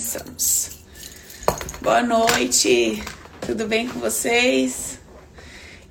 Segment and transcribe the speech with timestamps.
[0.00, 0.70] começamos.
[1.82, 3.02] Boa noite,
[3.46, 4.98] tudo bem com vocês?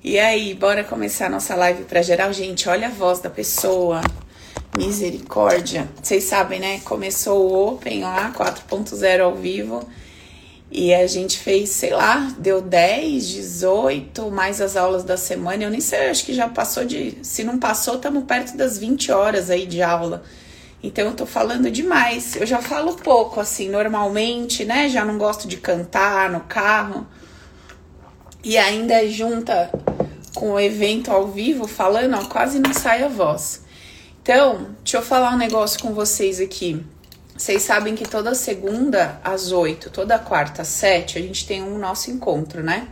[0.02, 2.32] E aí, bora começar nossa live para geral?
[2.32, 4.00] Gente, olha a voz da pessoa.
[4.76, 5.88] Misericórdia.
[6.02, 6.80] Vocês sabem, né?
[6.80, 9.88] Começou o Open lá, 4.0 ao vivo.
[10.72, 15.62] E a gente fez, sei lá, deu 10, 18, mais as aulas da semana.
[15.62, 17.16] Eu nem sei, acho que já passou de.
[17.22, 20.24] Se não passou, estamos perto das 20 horas aí de aula.
[20.82, 22.36] Então eu tô falando demais.
[22.36, 24.88] Eu já falo pouco, assim, normalmente, né?
[24.88, 27.06] Já não gosto de cantar no carro.
[28.42, 29.70] E ainda junta
[30.34, 33.62] com o evento ao vivo falando, ó, quase não sai a voz.
[34.22, 36.84] Então, deixa eu falar um negócio com vocês aqui.
[37.36, 41.78] Vocês sabem que toda segunda às oito, toda quarta às sete, a gente tem um
[41.78, 42.88] nosso encontro, né?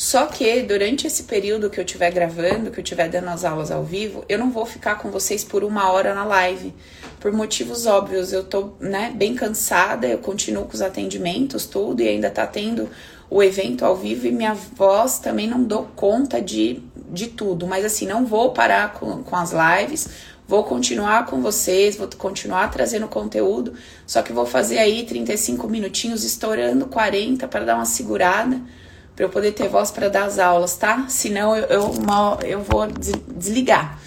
[0.00, 3.70] Só que durante esse período que eu estiver gravando, que eu estiver dando as aulas
[3.70, 6.72] ao vivo, eu não vou ficar com vocês por uma hora na live
[7.20, 8.32] por motivos óbvios.
[8.32, 12.88] Eu tô, né, bem cansada, eu continuo com os atendimentos, tudo, e ainda tá tendo
[13.28, 17.66] o evento ao vivo e minha voz também não dou conta de, de tudo.
[17.66, 20.08] Mas assim, não vou parar com, com as lives,
[20.48, 23.74] vou continuar com vocês, vou continuar trazendo conteúdo,
[24.06, 28.58] só que vou fazer aí 35 minutinhos, estourando 40 para dar uma segurada,
[29.20, 31.04] para eu poder ter voz para dar as aulas, tá?
[31.10, 31.94] Senão eu, eu,
[32.42, 34.00] eu vou desligar,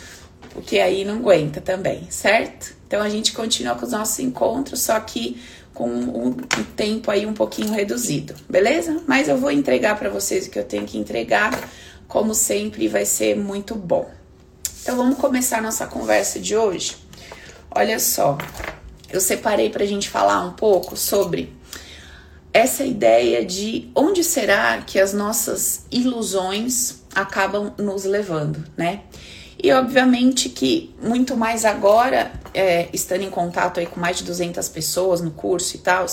[0.49, 2.73] porque aí não aguenta também, certo?
[2.87, 5.39] Então a gente continua com os nossos encontros, só que
[5.71, 6.33] com um,
[6.75, 9.03] tempo aí um pouquinho reduzido, beleza?
[9.05, 11.69] Mas eu vou entregar para vocês o que eu tenho que entregar,
[12.07, 14.09] como sempre, vai ser muito bom.
[14.81, 16.97] Então vamos começar nossa conversa de hoje.
[17.69, 18.35] Olha só,
[19.11, 21.53] eu separei para a gente falar um pouco sobre
[22.53, 29.01] essa ideia de onde será que as nossas ilusões acabam nos levando, né?
[29.61, 34.67] E obviamente que muito mais agora, é, estando em contato aí com mais de 200
[34.69, 36.05] pessoas no curso e tal,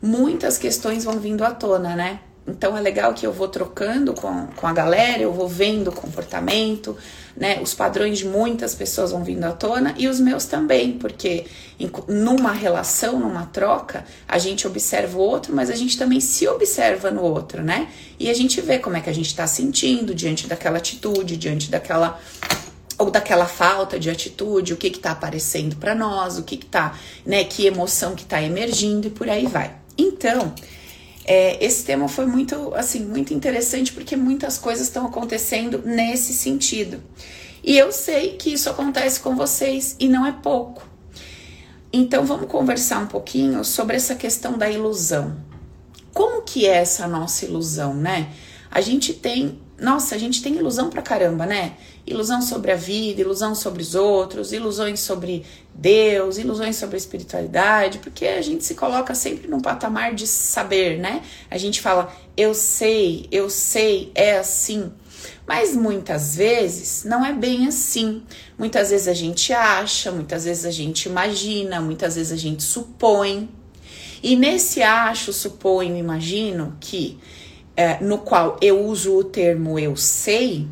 [0.00, 2.20] muitas questões vão vindo à tona, né?
[2.46, 5.92] Então é legal que eu vou trocando com, com a galera, eu vou vendo o
[5.92, 6.96] comportamento,
[7.36, 7.60] né?
[7.62, 11.46] Os padrões de muitas pessoas vão vindo à tona e os meus também, porque
[11.78, 16.46] em, numa relação, numa troca, a gente observa o outro, mas a gente também se
[16.46, 17.88] observa no outro, né?
[18.18, 21.70] E a gente vê como é que a gente está sentindo diante daquela atitude, diante
[21.70, 22.20] daquela
[22.98, 27.42] ou daquela falta de atitude, o que está aparecendo para nós, o que está, né,
[27.42, 29.74] que emoção que está emergindo e por aí vai.
[29.98, 30.54] Então,
[31.24, 37.02] é, esse tema foi muito, assim, muito interessante porque muitas coisas estão acontecendo nesse sentido.
[37.62, 40.82] E eu sei que isso acontece com vocês e não é pouco.
[41.92, 45.36] Então vamos conversar um pouquinho sobre essa questão da ilusão.
[46.12, 48.30] Como que é essa nossa ilusão, né?
[48.70, 51.74] A gente tem, nossa, a gente tem ilusão pra caramba, né?
[52.06, 57.98] Ilusão sobre a vida, ilusão sobre os outros, ilusões sobre Deus, ilusões sobre a espiritualidade,
[57.98, 61.22] porque a gente se coloca sempre num patamar de saber, né?
[61.48, 64.92] A gente fala, eu sei, eu sei, é assim.
[65.46, 68.22] Mas muitas vezes não é bem assim.
[68.58, 73.48] Muitas vezes a gente acha, muitas vezes a gente imagina, muitas vezes a gente supõe.
[74.22, 77.18] E nesse acho, suponho, imagino que
[77.76, 80.68] é, no qual eu uso o termo eu sei,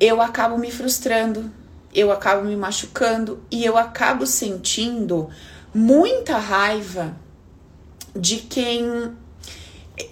[0.00, 1.52] eu acabo me frustrando,
[1.94, 5.28] eu acabo me machucando e eu acabo sentindo
[5.74, 7.14] muita raiva
[8.16, 9.12] de quem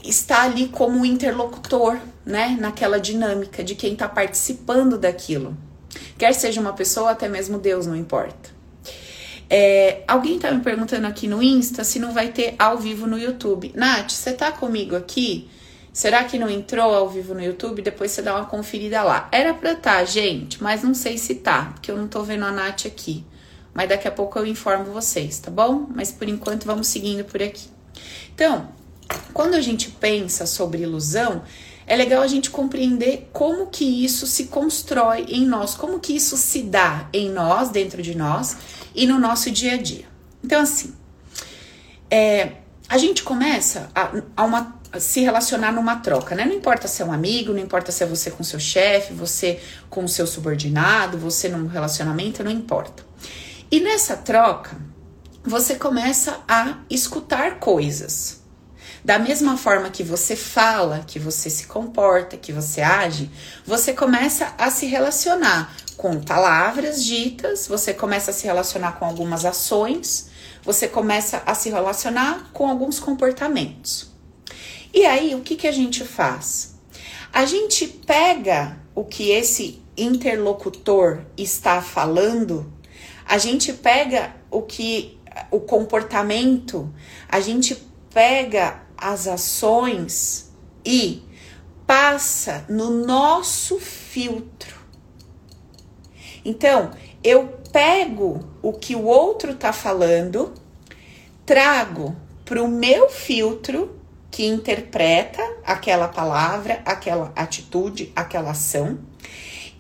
[0.05, 5.57] está ali como interlocutor, né, naquela dinâmica de quem está participando daquilo.
[6.19, 8.51] Quer seja uma pessoa, até mesmo Deus, não importa.
[9.49, 13.19] É, alguém está me perguntando aqui no Insta se não vai ter ao vivo no
[13.19, 13.73] YouTube.
[13.75, 15.49] Nath, você tá comigo aqui?
[15.99, 17.83] Será que não entrou ao vivo no YouTube?
[17.83, 19.29] Depois você dá uma conferida lá.
[19.33, 22.53] Era pra tá, gente, mas não sei se tá, porque eu não tô vendo a
[22.53, 23.27] Nath aqui.
[23.75, 25.89] Mas daqui a pouco eu informo vocês, tá bom?
[25.93, 27.69] Mas por enquanto vamos seguindo por aqui.
[28.33, 28.69] Então,
[29.35, 31.43] quando a gente pensa sobre ilusão,
[31.85, 36.37] é legal a gente compreender como que isso se constrói em nós, como que isso
[36.37, 38.57] se dá em nós, dentro de nós
[38.95, 40.05] e no nosso dia a dia.
[40.45, 40.95] Então, assim,
[42.09, 42.53] é,
[42.89, 46.45] a gente começa a, a uma se relacionar numa troca, né?
[46.45, 49.61] Não importa se é um amigo, não importa se é você com seu chefe, você
[49.91, 53.05] com o seu subordinado, você num relacionamento, não importa.
[53.71, 54.77] E nessa troca,
[55.45, 58.41] você começa a escutar coisas.
[59.05, 63.31] Da mesma forma que você fala, que você se comporta, que você age,
[63.65, 69.45] você começa a se relacionar com palavras ditas, você começa a se relacionar com algumas
[69.45, 70.31] ações,
[70.63, 74.08] você começa a se relacionar com alguns comportamentos.
[74.93, 76.79] E aí, o que, que a gente faz?
[77.33, 82.73] A gente pega o que esse interlocutor está falando,
[83.27, 85.19] a gente pega o que
[85.51, 86.93] o comportamento,
[87.29, 87.75] a gente
[88.13, 90.51] pega as ações
[90.85, 91.23] e
[91.87, 94.77] passa no nosso filtro.
[96.45, 96.91] Então,
[97.23, 100.55] eu pego o que o outro tá falando,
[101.45, 103.98] trago para o meu filtro
[104.39, 109.01] que interpreta aquela palavra, aquela atitude, aquela ação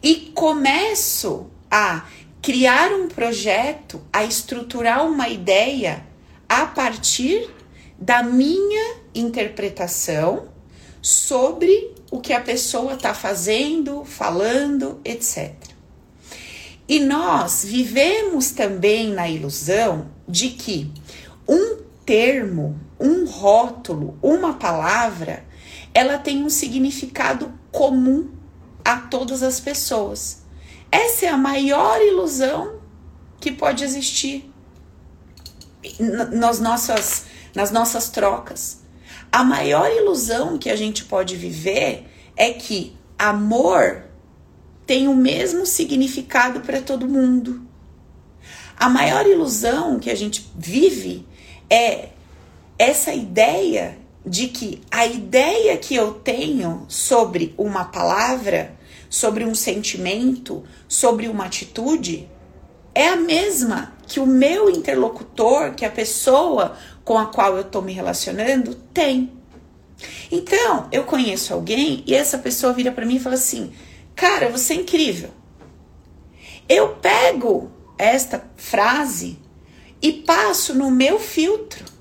[0.02, 2.04] e começo a
[2.42, 6.04] criar um projeto, a estruturar uma ideia
[6.48, 7.48] a partir
[7.96, 10.48] da minha interpretação
[11.00, 15.54] sobre o que a pessoa está fazendo, falando, etc.
[16.88, 20.90] E nós vivemos também na ilusão de que
[21.46, 25.44] um termo, um rótulo, uma palavra,
[25.94, 28.30] ela tem um significado comum
[28.84, 30.42] a todas as pessoas.
[30.90, 32.80] Essa é a maior ilusão
[33.40, 34.50] que pode existir
[36.32, 38.80] nas nossas, nas nossas trocas.
[39.30, 42.06] A maior ilusão que a gente pode viver
[42.36, 44.04] é que amor
[44.86, 47.62] tem o mesmo significado para todo mundo.
[48.76, 51.26] A maior ilusão que a gente vive
[51.68, 52.10] é
[52.78, 58.76] essa ideia de que a ideia que eu tenho sobre uma palavra,
[59.10, 62.28] sobre um sentimento, sobre uma atitude,
[62.94, 67.82] é a mesma que o meu interlocutor, que a pessoa com a qual eu estou
[67.82, 69.32] me relacionando, tem.
[70.30, 73.72] Então, eu conheço alguém e essa pessoa vira para mim e fala assim:
[74.14, 75.30] Cara, você é incrível.
[76.68, 79.38] Eu pego esta frase
[80.02, 81.97] e passo no meu filtro.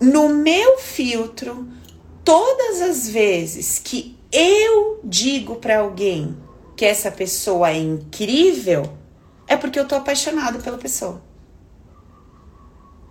[0.00, 1.68] No meu filtro,
[2.24, 6.34] todas as vezes que eu digo para alguém
[6.74, 8.90] que essa pessoa é incrível,
[9.46, 11.22] é porque eu tô apaixonado pela pessoa.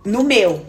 [0.04, 0.66] No meu.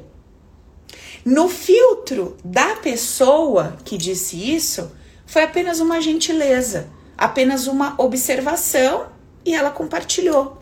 [1.26, 4.92] No filtro da pessoa que disse isso,
[5.26, 6.88] foi apenas uma gentileza,
[7.18, 9.08] apenas uma observação
[9.44, 10.60] e ela compartilhou.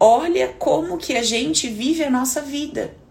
[0.00, 3.03] Olha como que a gente vive a nossa vida.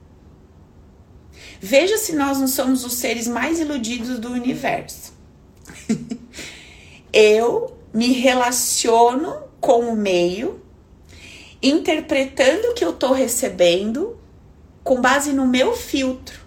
[1.66, 5.14] Veja se nós não somos os seres mais iludidos do universo.
[7.14, 10.62] Eu me relaciono com o meio,
[11.62, 14.20] interpretando o que eu estou recebendo
[14.84, 16.38] com base no meu filtro.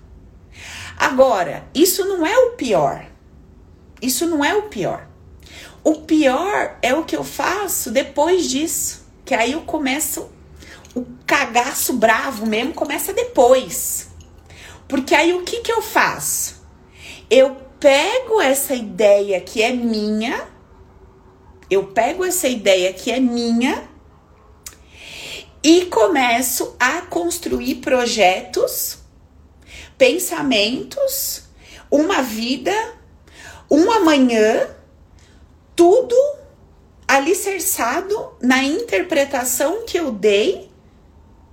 [0.98, 3.06] Agora, isso não é o pior.
[4.02, 5.08] Isso não é o pior.
[5.82, 9.06] O pior é o que eu faço depois disso.
[9.24, 10.30] Que aí eu começo.
[10.94, 14.14] O cagaço bravo mesmo começa depois.
[14.88, 16.64] Porque aí o que, que eu faço?
[17.28, 20.48] Eu pego essa ideia que é minha,
[21.70, 23.88] eu pego essa ideia que é minha
[25.62, 28.98] e começo a construir projetos,
[29.98, 31.42] pensamentos,
[31.90, 32.72] uma vida
[33.70, 34.68] um amanhã,
[35.74, 36.14] tudo
[37.06, 40.70] alicerçado na interpretação que eu dei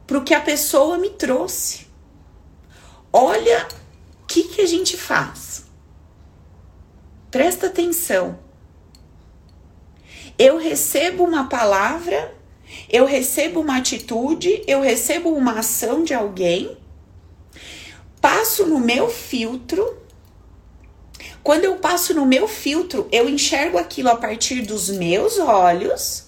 [0.06, 1.83] para o que a pessoa me trouxe.
[3.14, 3.68] Olha
[4.24, 5.66] o que, que a gente faz.
[7.30, 8.40] Presta atenção.
[10.38, 12.36] Eu recebo uma palavra,
[12.90, 16.76] eu recebo uma atitude, eu recebo uma ação de alguém,
[18.20, 20.04] passo no meu filtro
[21.44, 26.28] quando eu passo no meu filtro, eu enxergo aquilo a partir dos meus olhos,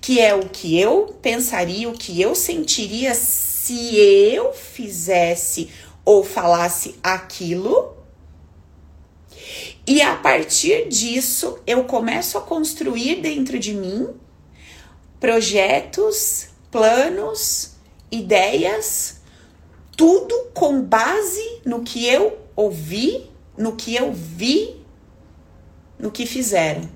[0.00, 5.68] que é o que eu pensaria, o que eu sentiria se eu fizesse
[6.08, 7.94] ou falasse aquilo.
[9.86, 14.08] E a partir disso, eu começo a construir dentro de mim
[15.20, 17.72] projetos, planos,
[18.10, 19.20] ideias,
[19.94, 24.76] tudo com base no que eu ouvi no que eu vi,
[25.98, 26.88] no que fizeram.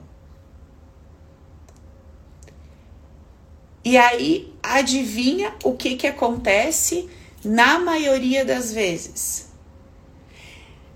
[3.85, 7.11] E aí, adivinha o que, que acontece
[7.45, 9.49] na maioria das vezes?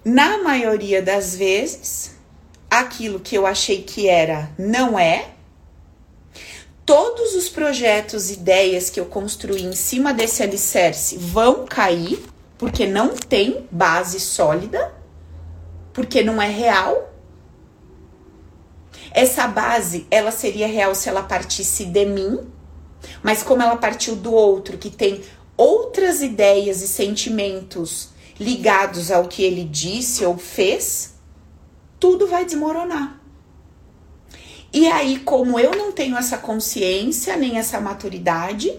[0.05, 2.15] Na maioria das vezes,
[2.71, 5.31] aquilo que eu achei que era não é.
[6.85, 12.23] Todos os projetos, ideias que eu construí em cima desse alicerce vão cair,
[12.57, 14.95] porque não tem base sólida
[15.97, 17.11] porque não é real.
[19.11, 22.39] Essa base, ela seria real se ela partisse de mim,
[23.23, 25.23] mas como ela partiu do outro, que tem
[25.57, 31.15] outras ideias e sentimentos ligados ao que ele disse ou fez,
[31.99, 33.21] tudo vai desmoronar.
[34.73, 38.79] E aí, como eu não tenho essa consciência nem essa maturidade,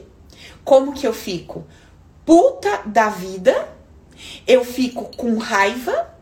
[0.64, 1.66] como que eu fico?
[2.26, 3.68] Puta da vida,
[4.46, 6.14] eu fico com raiva,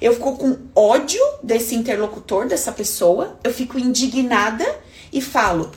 [0.00, 4.64] eu fico com ódio desse interlocutor, dessa pessoa, eu fico indignada
[5.12, 5.72] e falo: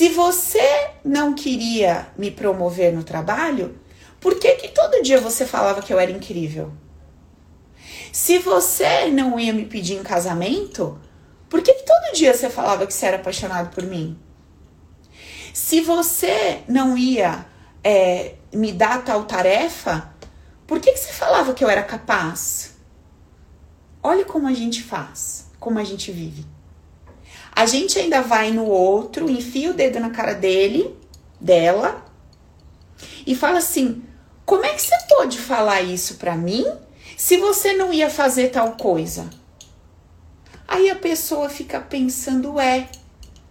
[0.00, 3.78] se você não queria me promover no trabalho,
[4.18, 6.72] por que, que todo dia você falava que eu era incrível?
[8.10, 10.98] Se você não ia me pedir em casamento,
[11.50, 14.18] por que, que todo dia você falava que você era apaixonado por mim?
[15.52, 17.44] Se você não ia
[17.84, 20.14] é, me dar tal tarefa,
[20.66, 22.74] por que, que você falava que eu era capaz?
[24.02, 26.46] Olha como a gente faz, como a gente vive.
[27.52, 30.96] A gente ainda vai no outro, enfia o dedo na cara dele,
[31.40, 32.04] dela,
[33.26, 34.02] e fala assim:
[34.44, 36.66] como é que você pode falar isso pra mim
[37.16, 39.28] se você não ia fazer tal coisa?
[40.66, 42.88] Aí a pessoa fica pensando, é,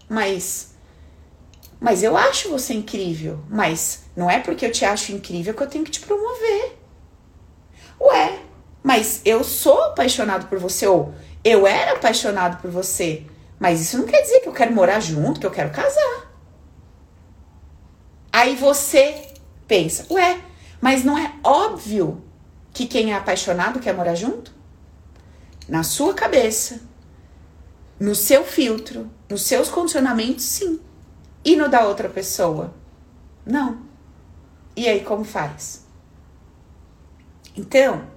[0.08, 0.70] mas
[1.80, 5.68] mas eu acho você incrível, mas não é porque eu te acho incrível que eu
[5.68, 6.78] tenho que te promover.
[8.02, 8.40] Ué,
[8.84, 11.14] mas eu sou apaixonado por você ou
[11.44, 13.26] eu era apaixonado por você,
[13.60, 16.32] mas isso não quer dizer que eu quero morar junto, que eu quero casar.
[18.32, 19.34] Aí você
[19.68, 20.42] pensa, ué,
[20.80, 22.24] mas não é óbvio
[22.72, 24.54] que quem é apaixonado quer morar junto?
[25.68, 26.82] Na sua cabeça,
[28.00, 30.80] no seu filtro, nos seus condicionamentos, sim.
[31.44, 32.74] E no da outra pessoa?
[33.46, 33.82] Não.
[34.76, 35.86] E aí, como faz?
[37.56, 38.08] Então,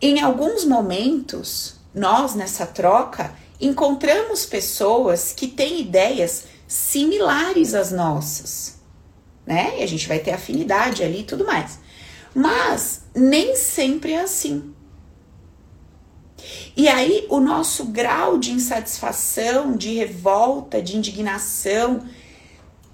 [0.00, 3.34] em alguns momentos, nós nessa troca
[3.66, 8.80] encontramos pessoas que têm ideias similares às nossas,
[9.46, 9.78] né?
[9.78, 11.78] E a gente vai ter afinidade ali e tudo mais.
[12.34, 14.74] Mas nem sempre é assim.
[16.76, 22.02] E aí o nosso grau de insatisfação, de revolta, de indignação,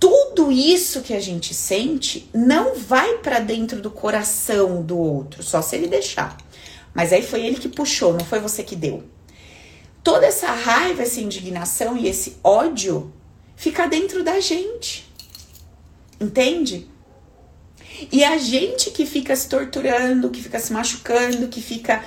[0.01, 5.63] tudo isso que a gente sente não vai para dentro do coração do outro, só
[5.63, 6.37] se ele deixar.
[6.95, 9.03] Mas aí foi ele que puxou, não foi você que deu.
[10.03, 13.13] Toda essa raiva, essa indignação e esse ódio
[13.57, 15.13] fica dentro da gente.
[16.21, 16.89] Entende?
[18.13, 22.05] E a gente que fica se torturando, que fica se machucando, que fica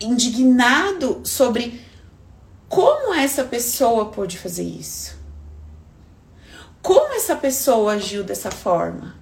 [0.00, 1.80] indignado sobre
[2.68, 5.16] como essa pessoa pôde fazer isso.
[6.82, 9.14] Como essa pessoa agiu dessa forma?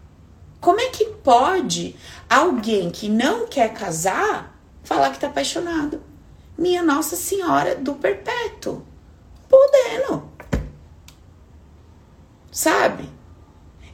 [0.61, 1.97] Como é que pode
[2.31, 6.03] alguém que não quer casar falar que tá apaixonado?
[6.57, 8.87] Minha Nossa Senhora do Perpétuo.
[9.49, 10.31] Podendo.
[12.51, 13.09] Sabe?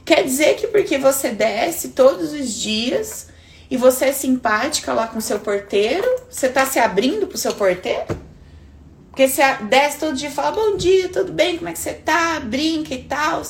[0.05, 3.27] Quer dizer que porque você desce todos os dias
[3.69, 8.19] e você é simpática lá com seu porteiro, você tá se abrindo pro seu porteiro?
[9.09, 11.93] Porque você desce todo dia e fala bom dia, tudo bem, como é que você
[11.93, 12.39] tá?
[12.39, 13.43] Brinca e tal.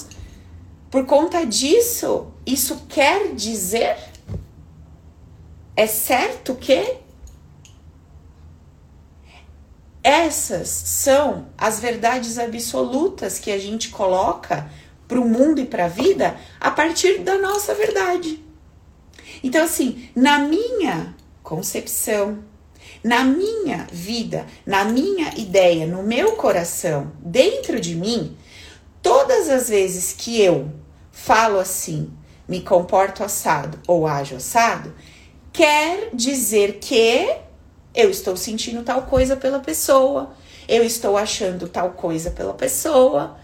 [0.92, 3.96] Por conta disso, isso quer dizer?
[5.76, 6.98] É certo que
[10.04, 14.70] essas são as verdades absolutas que a gente coloca
[15.08, 18.44] para o mundo e para a vida a partir da nossa verdade.
[19.44, 22.44] Então, assim, na minha concepção,
[23.04, 28.38] na minha vida, na minha ideia, no meu coração, dentro de mim,
[29.02, 30.72] todas as vezes que eu
[31.12, 32.12] falo assim,
[32.48, 34.94] me comporto assado ou ajo assado,
[35.52, 37.49] quer dizer que
[37.94, 40.34] eu estou sentindo tal coisa pela pessoa,
[40.68, 43.38] eu estou achando tal coisa pela pessoa,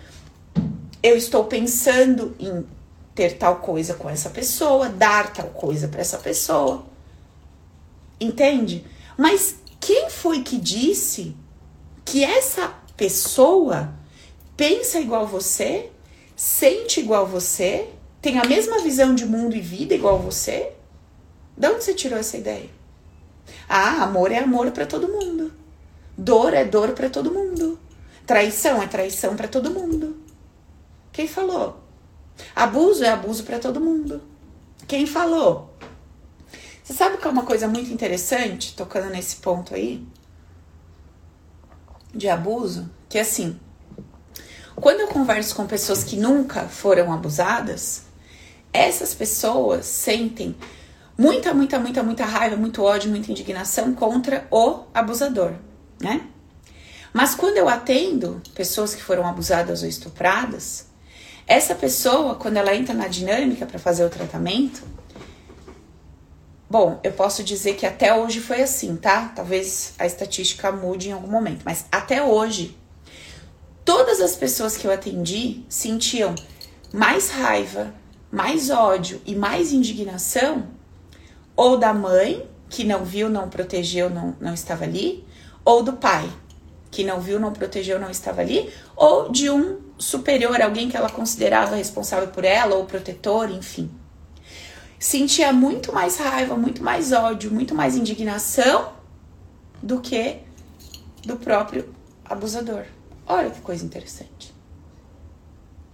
[1.01, 2.65] eu estou pensando em
[3.13, 6.85] ter tal coisa com essa pessoa, dar tal coisa para essa pessoa.
[8.19, 8.85] Entende?
[9.17, 11.35] Mas quem foi que disse
[12.03, 13.93] que essa pessoa
[14.57, 15.89] pensa igual você,
[16.35, 17.89] sente igual você,
[18.21, 20.73] tem a mesma visão de mundo e vida igual você?
[21.57, 22.74] De onde você tirou essa ideia?
[23.67, 25.53] Ah, amor é amor para todo mundo.
[26.17, 27.79] Dor é dor para todo mundo.
[28.25, 30.17] Traição é traição para todo mundo.
[31.11, 31.83] Quem falou?
[32.55, 34.21] Abuso é abuso para todo mundo.
[34.87, 35.73] Quem falou?
[36.83, 40.05] Você sabe que é uma coisa muito interessante, tocando nesse ponto aí,
[42.13, 43.59] de abuso, que é assim,
[44.75, 48.03] quando eu converso com pessoas que nunca foram abusadas,
[48.71, 50.55] essas pessoas sentem
[51.17, 55.53] muita, muita, muita, muita raiva, muito ódio, muita indignação contra o abusador,
[55.99, 56.21] né?
[57.13, 60.87] Mas quando eu atendo pessoas que foram abusadas ou estupradas,
[61.47, 64.83] essa pessoa, quando ela entra na dinâmica para fazer o tratamento,
[66.69, 69.31] bom, eu posso dizer que até hoje foi assim, tá?
[69.33, 72.77] Talvez a estatística mude em algum momento, mas até hoje,
[73.85, 76.35] todas as pessoas que eu atendi sentiam
[76.91, 77.93] mais raiva,
[78.29, 80.74] mais ódio e mais indignação
[81.55, 85.25] ou da mãe, que não viu, não protegeu, não, não estava ali,
[85.63, 86.29] ou do pai,
[86.91, 91.09] que não viu, não protegeu, não estava ali, ou de um superior, alguém que ela
[91.09, 93.89] considerava responsável por ela, ou protetor, enfim.
[94.99, 98.93] Sentia muito mais raiva, muito mais ódio, muito mais indignação
[99.81, 100.39] do que
[101.25, 101.93] do próprio
[102.23, 102.85] abusador.
[103.27, 104.53] Olha que coisa interessante.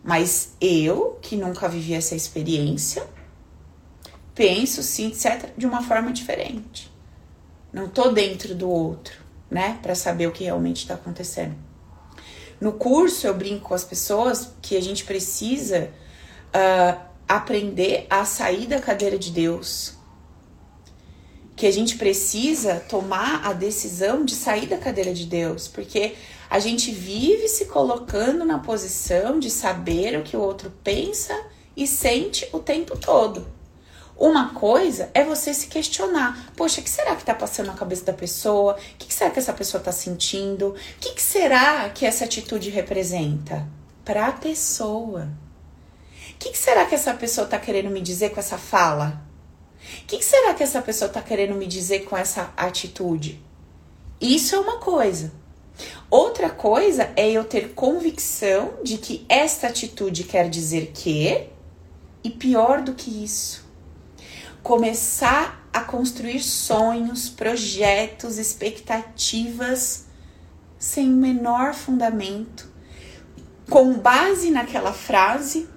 [0.03, 3.07] Mas eu, que nunca vivi essa experiência,
[4.33, 6.91] penso, sim, etc., de uma forma diferente.
[7.71, 9.15] Não tô dentro do outro,
[9.49, 11.55] né, para saber o que realmente está acontecendo.
[12.59, 15.89] No curso, eu brinco com as pessoas que a gente precisa
[16.49, 19.93] uh, aprender a sair da cadeira de Deus.
[21.55, 26.13] Que a gente precisa tomar a decisão de sair da cadeira de Deus, porque
[26.49, 31.33] a gente vive se colocando na posição de saber o que o outro pensa
[31.75, 33.47] e sente o tempo todo.
[34.21, 38.05] Uma coisa é você se questionar: poxa, o que será que está passando na cabeça
[38.05, 38.73] da pessoa?
[38.73, 40.67] O que será que essa pessoa está sentindo?
[40.67, 43.67] O que será que essa atitude representa?
[44.05, 45.27] Para a pessoa.
[46.29, 49.23] O que será que essa pessoa está querendo me dizer com essa fala?
[50.03, 53.43] O que será que essa pessoa está querendo me dizer com essa atitude?
[54.21, 55.31] Isso é uma coisa.
[56.11, 61.47] Outra coisa é eu ter convicção de que esta atitude quer dizer que,
[62.23, 63.70] e pior do que isso,
[64.63, 70.05] começar a construir sonhos, projetos, expectativas
[70.77, 72.69] sem o menor fundamento,
[73.69, 75.69] com base naquela frase,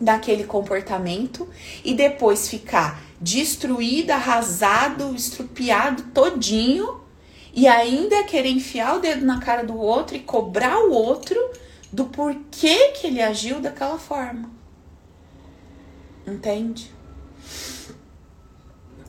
[0.00, 1.48] daquele comportamento
[1.84, 7.00] e depois ficar destruído, arrasado, estrupiado todinho
[7.52, 11.38] e ainda querer enfiar o dedo na cara do outro e cobrar o outro
[11.92, 14.50] do porquê que ele agiu daquela forma.
[16.26, 16.90] Entende?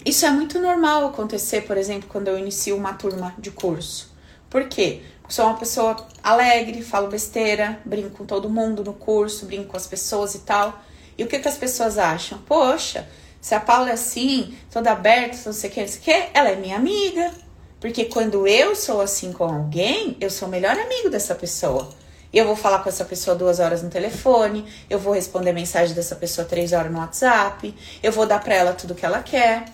[0.04, 4.12] Isso é muito normal acontecer, por exemplo, quando eu inicio uma turma de curso.
[4.50, 5.02] Por quê?
[5.22, 9.78] Porque sou uma pessoa alegre, falo besteira, brinco com todo mundo no curso, brinco com
[9.78, 10.82] as pessoas e tal.
[11.18, 12.40] E o que, que as pessoas acham?
[12.40, 13.08] Poxa,
[13.40, 16.30] se a Paula é assim, toda aberta, não sei o que, não sei o que,
[16.34, 17.32] ela é minha amiga.
[17.80, 21.90] Porque quando eu sou assim com alguém, eu sou o melhor amigo dessa pessoa.
[22.34, 26.16] Eu vou falar com essa pessoa duas horas no telefone, eu vou responder mensagem dessa
[26.16, 29.66] pessoa três horas no WhatsApp, eu vou dar para ela tudo que ela quer.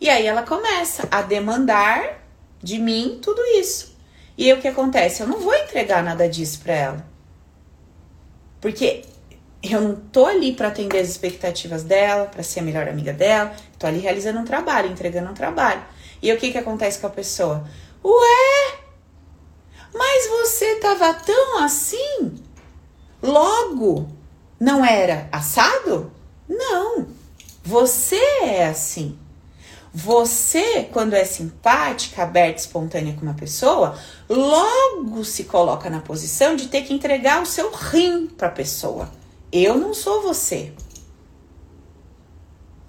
[0.00, 2.22] E aí ela começa a demandar
[2.62, 3.96] de mim tudo isso.
[4.36, 5.22] E aí o que acontece?
[5.22, 7.06] Eu não vou entregar nada disso para ela.
[8.60, 9.04] Porque
[9.62, 13.54] eu não tô ali para atender as expectativas dela, para ser a melhor amiga dela,
[13.78, 15.82] tô ali realizando um trabalho, entregando um trabalho.
[16.22, 17.68] E o que que acontece com a pessoa?
[18.04, 18.78] Ué,
[19.92, 22.40] mas você tava tão assim?
[23.20, 24.08] Logo,
[24.60, 26.12] não era assado?
[26.48, 27.08] Não,
[27.64, 29.18] você é assim.
[29.92, 33.98] Você, quando é simpática, aberta, espontânea com uma pessoa,
[34.28, 39.10] logo se coloca na posição de ter que entregar o seu rim para a pessoa.
[39.50, 40.72] Eu não sou você.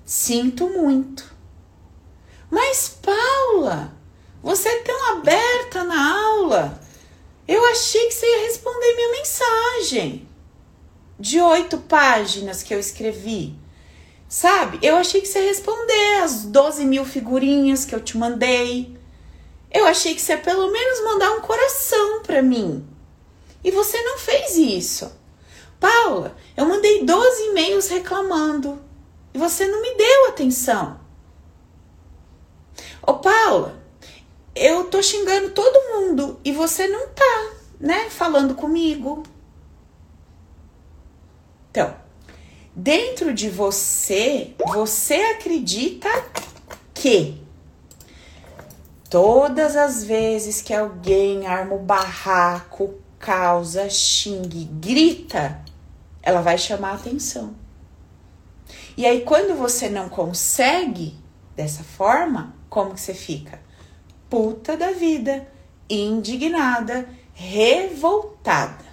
[0.06, 1.34] Sinto muito.
[2.52, 3.94] Mas, Paula,
[4.42, 6.82] você é tão aberta na aula.
[7.48, 10.28] Eu achei que você ia responder minha mensagem.
[11.20, 13.56] De oito páginas que eu escrevi.
[14.30, 14.78] Sabe?
[14.84, 18.96] Eu achei que você ia responder as 12 mil figurinhas que eu te mandei.
[19.72, 22.88] Eu achei que você ia pelo menos mandar um coração para mim.
[23.64, 25.12] E você não fez isso.
[25.80, 28.80] Paula, eu mandei 12 e-mails reclamando.
[29.34, 31.00] E você não me deu atenção.
[33.02, 33.82] Ô Paula,
[34.54, 39.24] eu tô xingando todo mundo e você não tá, né, falando comigo.
[41.72, 41.96] Então,
[42.76, 46.10] dentro de você, você acredita
[46.94, 47.42] que
[49.10, 55.62] todas as vezes que alguém arma o barraco, causa, xingue, grita,
[56.22, 57.56] ela vai chamar atenção.
[58.96, 61.16] E aí, quando você não consegue
[61.56, 63.60] dessa forma, como que você fica?
[64.30, 65.48] Puta da vida,
[65.90, 68.86] indignada, revoltada.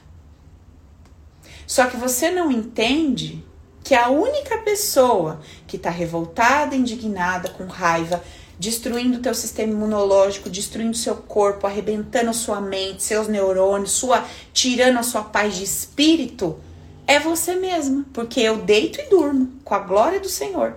[1.67, 3.45] Só que você não entende
[3.87, 8.21] que a única pessoa que está revoltada, indignada, com raiva,
[8.59, 14.99] destruindo o teu sistema imunológico, destruindo seu corpo, arrebentando sua mente, seus neurônios, sua tirando
[14.99, 16.59] a sua paz de espírito,
[17.07, 20.75] é você mesma, porque eu deito e durmo com a glória do Senhor.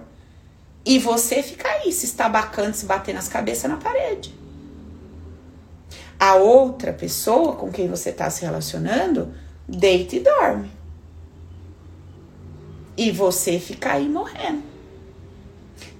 [0.85, 4.31] E você fica aí se estabacando, se batendo as cabeças na parede.
[6.19, 9.33] A outra pessoa com quem você está se relacionando
[9.67, 10.78] deita e dorme.
[12.99, 14.61] E você ficar aí morrendo.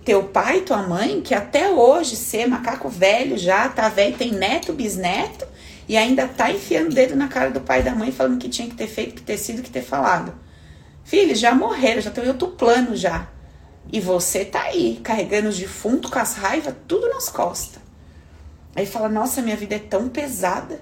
[0.04, 4.74] Teu pai, tua mãe, que até hoje ser macaco velho já, tá velho, tem neto,
[4.74, 5.48] bisneto,
[5.88, 8.50] e ainda tá enfiando o dedo na cara do pai e da mãe falando que
[8.50, 10.36] tinha que ter feito, que ter sido, que ter falado.
[11.06, 13.30] Filhos já morreram, já estão em outro plano já.
[13.90, 17.82] E você tá aí, carregando os defuntos com as raivas, tudo nas costas.
[18.76, 20.82] Aí fala, nossa, minha vida é tão pesada.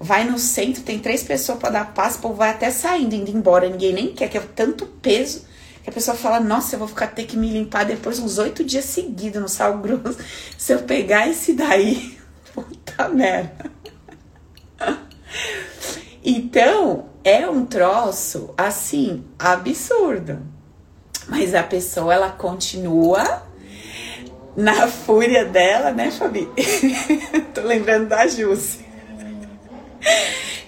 [0.00, 3.30] Vai no centro, tem três pessoas para dar paz, o povo vai até saindo, indo
[3.30, 3.68] embora.
[3.68, 5.44] Ninguém nem quer, que é tanto peso.
[5.82, 8.62] Que a pessoa fala, nossa, eu vou ficar ter que me limpar depois uns oito
[8.62, 10.18] dias seguidos no sal grosso.
[10.56, 12.18] Se eu pegar esse daí,
[12.54, 13.70] puta merda.
[16.24, 20.40] Então, é um troço assim, absurdo.
[21.28, 23.42] Mas a pessoa ela continua
[24.56, 26.48] na fúria dela, né, Fabi?
[27.54, 28.87] Tô lembrando da Jussi.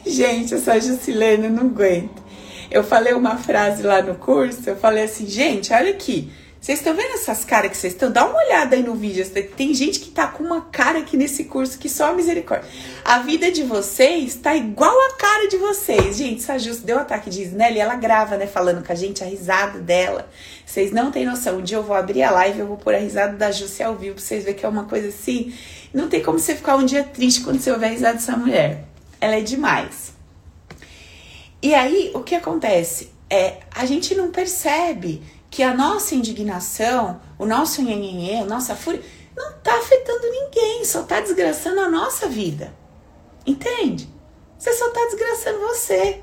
[0.07, 2.23] Gente, essa Jusilene não aguento.
[2.71, 6.31] Eu falei uma frase lá no curso, eu falei assim, gente, olha aqui.
[6.61, 8.13] Vocês estão vendo essas caras que vocês estão?
[8.13, 9.27] Dá uma olhada aí no vídeo.
[9.57, 12.69] Tem gente que tá com uma cara aqui nesse curso que só misericórdia.
[13.03, 16.19] A vida de vocês tá igual a cara de vocês.
[16.19, 19.25] Gente, essa Justo deu um ataque de Snelly, ela grava, né, falando com a gente,
[19.25, 20.29] a risada dela.
[20.67, 21.57] Vocês não têm noção.
[21.57, 23.97] Um dia eu vou abrir a live, eu vou pôr a risada da Jussi ao
[23.97, 25.55] vivo pra vocês verem que é uma coisa assim.
[25.95, 28.90] Não tem como você ficar um dia triste quando você ouvir a risada dessa mulher.
[29.21, 30.15] Ela é demais.
[31.63, 33.13] E aí, o que acontece?
[33.29, 39.03] É, a gente não percebe que a nossa indignação, o nosso nhenhenhê, a nossa fúria,
[39.37, 42.75] não tá afetando ninguém, só tá desgraçando a nossa vida.
[43.47, 44.09] Entende?
[44.59, 46.23] Você só tá desgraçando você.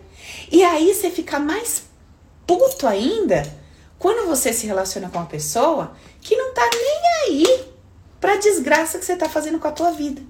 [0.51, 1.83] E aí você fica mais
[2.45, 3.43] puto ainda
[3.99, 7.65] quando você se relaciona com uma pessoa que não tá nem aí
[8.19, 10.21] pra desgraça que você tá fazendo com a tua vida.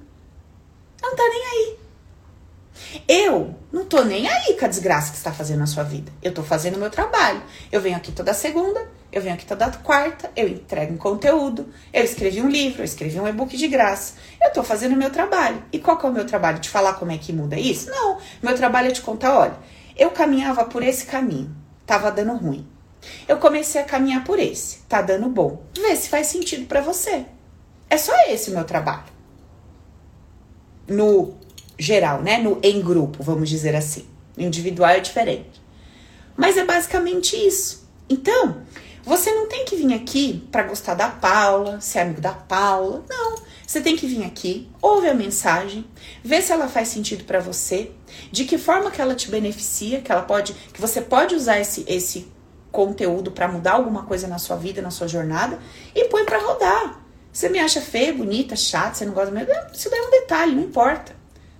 [1.01, 1.77] Não tá nem aí.
[3.07, 6.11] Eu não tô nem aí com a desgraça que está fazendo na sua vida.
[6.21, 7.41] Eu tô fazendo o meu trabalho.
[7.71, 12.03] Eu venho aqui toda segunda, eu venho aqui toda quarta, eu entrego um conteúdo, eu
[12.03, 14.15] escrevi um livro, eu escrevi um e-book de graça.
[14.41, 15.63] Eu tô fazendo o meu trabalho.
[15.71, 16.59] E qual que é o meu trabalho?
[16.59, 17.89] De falar como é que muda isso?
[17.89, 18.17] Não.
[18.41, 19.57] Meu trabalho é te contar, olha,
[19.95, 22.67] eu caminhava por esse caminho, tava dando ruim.
[23.27, 25.63] Eu comecei a caminhar por esse, tá dando bom.
[25.75, 27.25] Vê se faz sentido para você.
[27.89, 29.05] É só esse o meu trabalho.
[30.87, 31.35] No
[31.77, 32.37] geral, né?
[32.37, 34.05] No em grupo, vamos dizer assim.
[34.37, 35.61] individual é diferente.
[36.35, 37.89] Mas é basicamente isso.
[38.07, 38.61] Então,
[39.03, 43.03] você não tem que vir aqui para gostar da Paula, ser amigo da Paula.
[43.09, 43.35] Não.
[43.65, 45.85] Você tem que vir aqui, ouve a mensagem,
[46.23, 47.91] ver se ela faz sentido para você,
[48.31, 51.83] de que forma que ela te beneficia, que ela pode, que você pode usar esse
[51.87, 52.31] esse
[52.71, 55.59] conteúdo para mudar alguma coisa na sua vida, na sua jornada
[55.93, 57.01] e põe para rodar.
[57.31, 59.51] Você me acha feia, bonita, chata, você não gosta mesmo?
[59.73, 61.16] Isso daí é um detalhe, não importa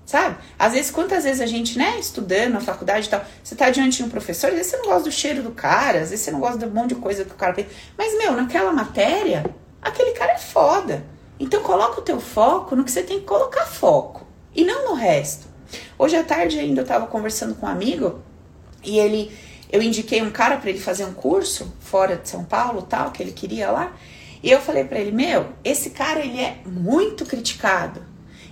[0.08, 0.38] sabe?
[0.58, 3.98] Às vezes, quantas vezes a gente, né, estudando na faculdade e tal, você tá diante
[3.98, 6.32] de um professor, às vezes você não gosta do cheiro do cara, às vezes você
[6.32, 7.68] não gosta um monte de coisa que o cara fez,
[7.98, 9.46] mas, meu, naquela matéria,
[9.82, 11.06] aquele cara é foda.
[11.38, 14.94] Então, coloca o teu foco no que você tem que colocar foco, e não no
[14.96, 15.46] resto.
[16.00, 18.22] Hoje à tarde ainda eu tava conversando com um amigo,
[18.82, 19.38] e ele,
[19.70, 23.22] eu indiquei um cara para ele fazer um curso fora de São Paulo, tal, que
[23.22, 23.92] ele queria lá,
[24.42, 28.02] e eu falei para ele, meu, esse cara, ele é muito criticado,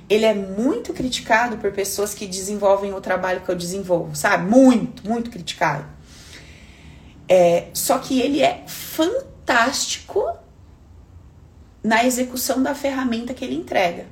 [0.10, 4.50] ele é muito criticado por pessoas que desenvolvem o trabalho que eu desenvolvo, sabe?
[4.50, 5.86] Muito, muito criticado.
[7.28, 10.24] É, só que ele é fantástico
[11.84, 14.08] na execução da ferramenta que ele entrega.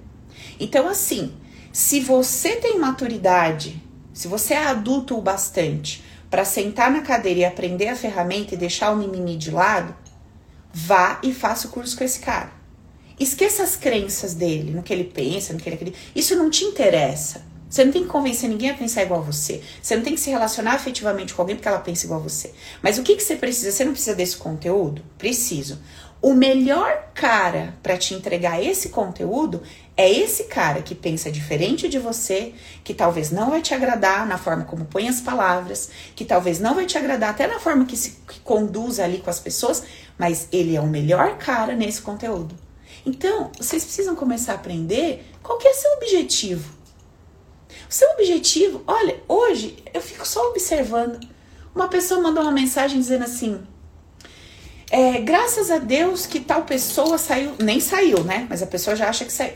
[0.59, 1.33] Então, assim,
[1.71, 3.81] se você tem maturidade,
[4.13, 8.57] se você é adulto o bastante para sentar na cadeira e aprender a ferramenta e
[8.57, 9.95] deixar o mimimi de lado,
[10.71, 12.51] vá e faça o curso com esse cara.
[13.19, 15.97] Esqueça as crenças dele, no que ele pensa, no que ele acredita.
[16.15, 17.45] Isso não te interessa.
[17.69, 19.61] Você não tem que convencer ninguém a pensar igual a você.
[19.81, 22.53] Você não tem que se relacionar afetivamente com alguém porque ela pensa igual a você.
[22.83, 23.71] Mas o que, que você precisa?
[23.71, 25.01] Você não precisa desse conteúdo?
[25.17, 25.79] Preciso.
[26.21, 29.61] O melhor cara para te entregar esse conteúdo
[29.97, 34.37] é esse cara que pensa diferente de você, que talvez não vai te agradar na
[34.37, 37.97] forma como põe as palavras, que talvez não vai te agradar até na forma que
[37.97, 39.83] se que conduz ali com as pessoas,
[40.17, 42.55] mas ele é o melhor cara nesse conteúdo.
[43.05, 46.73] Então, vocês precisam começar a aprender qual que é seu objetivo.
[47.89, 51.19] O seu objetivo, olha, hoje eu fico só observando.
[51.75, 53.61] Uma pessoa mandou uma mensagem dizendo assim:
[54.89, 58.47] é, graças a Deus que tal pessoa saiu, nem saiu, né?
[58.49, 59.53] Mas a pessoa já acha que saiu.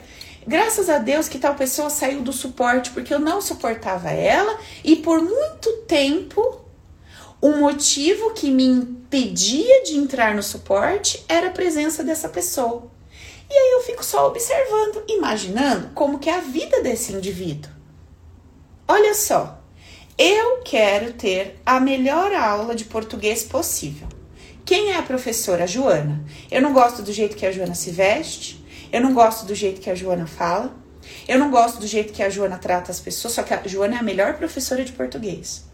[0.47, 4.95] Graças a Deus que tal pessoa saiu do suporte porque eu não suportava ela e
[4.95, 6.61] por muito tempo
[7.41, 12.89] o motivo que me impedia de entrar no suporte era a presença dessa pessoa.
[13.49, 17.71] E aí eu fico só observando, imaginando como que é a vida desse indivíduo.
[18.87, 19.61] Olha só,
[20.17, 24.07] eu quero ter a melhor aula de português possível.
[24.65, 25.63] Quem é a professora?
[25.63, 26.25] A Joana.
[26.51, 29.79] Eu não gosto do jeito que a Joana se veste, eu não gosto do jeito
[29.79, 30.75] que a Joana fala,
[31.27, 33.95] eu não gosto do jeito que a Joana trata as pessoas, só que a Joana
[33.95, 35.65] é a melhor professora de português.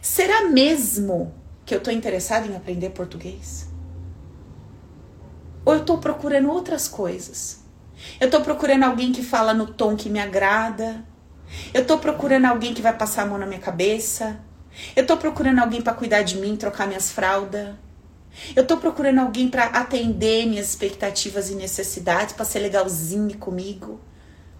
[0.00, 3.66] Será mesmo que eu tô interessada em aprender português?
[5.66, 7.58] Ou eu tô procurando outras coisas?
[8.20, 11.04] Eu tô procurando alguém que fala no tom que me agrada.
[11.74, 14.38] Eu tô procurando alguém que vai passar a mão na minha cabeça.
[14.94, 17.74] Eu tô procurando alguém para cuidar de mim, trocar minhas fraldas.
[18.54, 24.00] Eu tô procurando alguém para atender minhas expectativas e necessidades, para ser legalzinho comigo.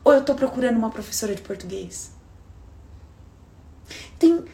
[0.03, 2.11] Ou eu tô procurando uma professora de português?
[4.19, 4.45] Tem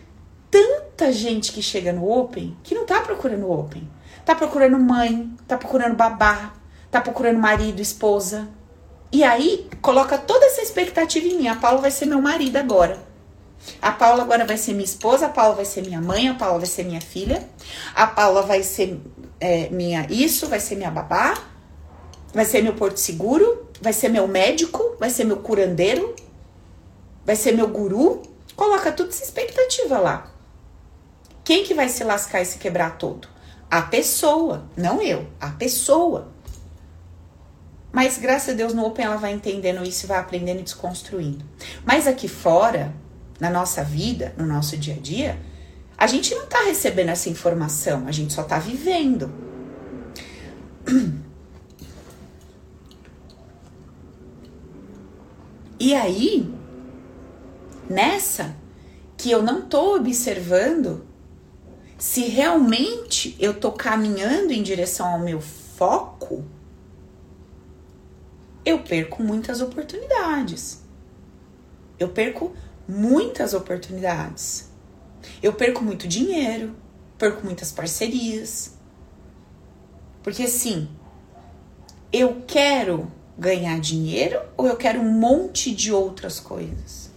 [0.51, 3.89] tanta gente que chega no Open que não tá procurando Open.
[4.25, 6.53] Tá procurando mãe, tá procurando babá,
[6.91, 8.49] tá procurando marido, esposa.
[9.11, 11.49] E aí coloca toda essa expectativa em mim.
[11.49, 12.99] A Paula vai ser meu marido agora.
[13.81, 16.59] A Paula agora vai ser minha esposa, a Paula vai ser minha mãe, a Paula
[16.59, 17.49] vai ser minha filha,
[17.95, 19.01] a Paula vai ser
[19.39, 21.35] é, minha isso, vai ser minha babá,
[22.33, 26.15] vai ser meu porto seguro, vai ser meu médico, vai ser meu curandeiro,
[27.25, 28.23] vai ser meu guru.
[28.57, 30.31] Coloca tudo essa expectativa lá.
[31.45, 33.32] Quem que vai se lascar e se quebrar todo?
[33.73, 36.31] A pessoa, não eu, a pessoa.
[37.91, 41.43] Mas graças a Deus no Open ela vai entendendo isso vai aprendendo e desconstruindo.
[41.83, 42.95] Mas aqui fora,
[43.41, 45.41] na nossa vida, no nosso dia a dia,
[45.97, 49.33] a gente não tá recebendo essa informação, a gente só tá vivendo.
[55.81, 56.55] E aí,
[57.89, 58.55] nessa
[59.17, 61.07] que eu não tô observando
[62.03, 66.45] se realmente eu tô caminhando em direção ao meu foco,
[68.65, 70.83] eu perco muitas oportunidades.
[72.01, 72.57] Eu perco
[72.89, 74.69] muitas oportunidades.
[75.41, 76.75] Eu perco muito dinheiro,
[77.17, 78.75] perco muitas parcerias.
[80.25, 80.89] Porque assim,
[82.13, 87.13] eu quero ganhar dinheiro ou eu quero um monte de outras coisas?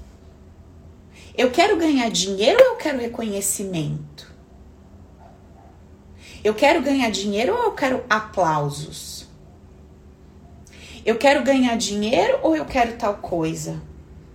[1.36, 4.35] Eu quero ganhar dinheiro ou eu quero reconhecimento?
[6.46, 9.28] Eu quero ganhar dinheiro ou eu quero aplausos?
[11.04, 13.82] Eu quero ganhar dinheiro ou eu quero tal coisa?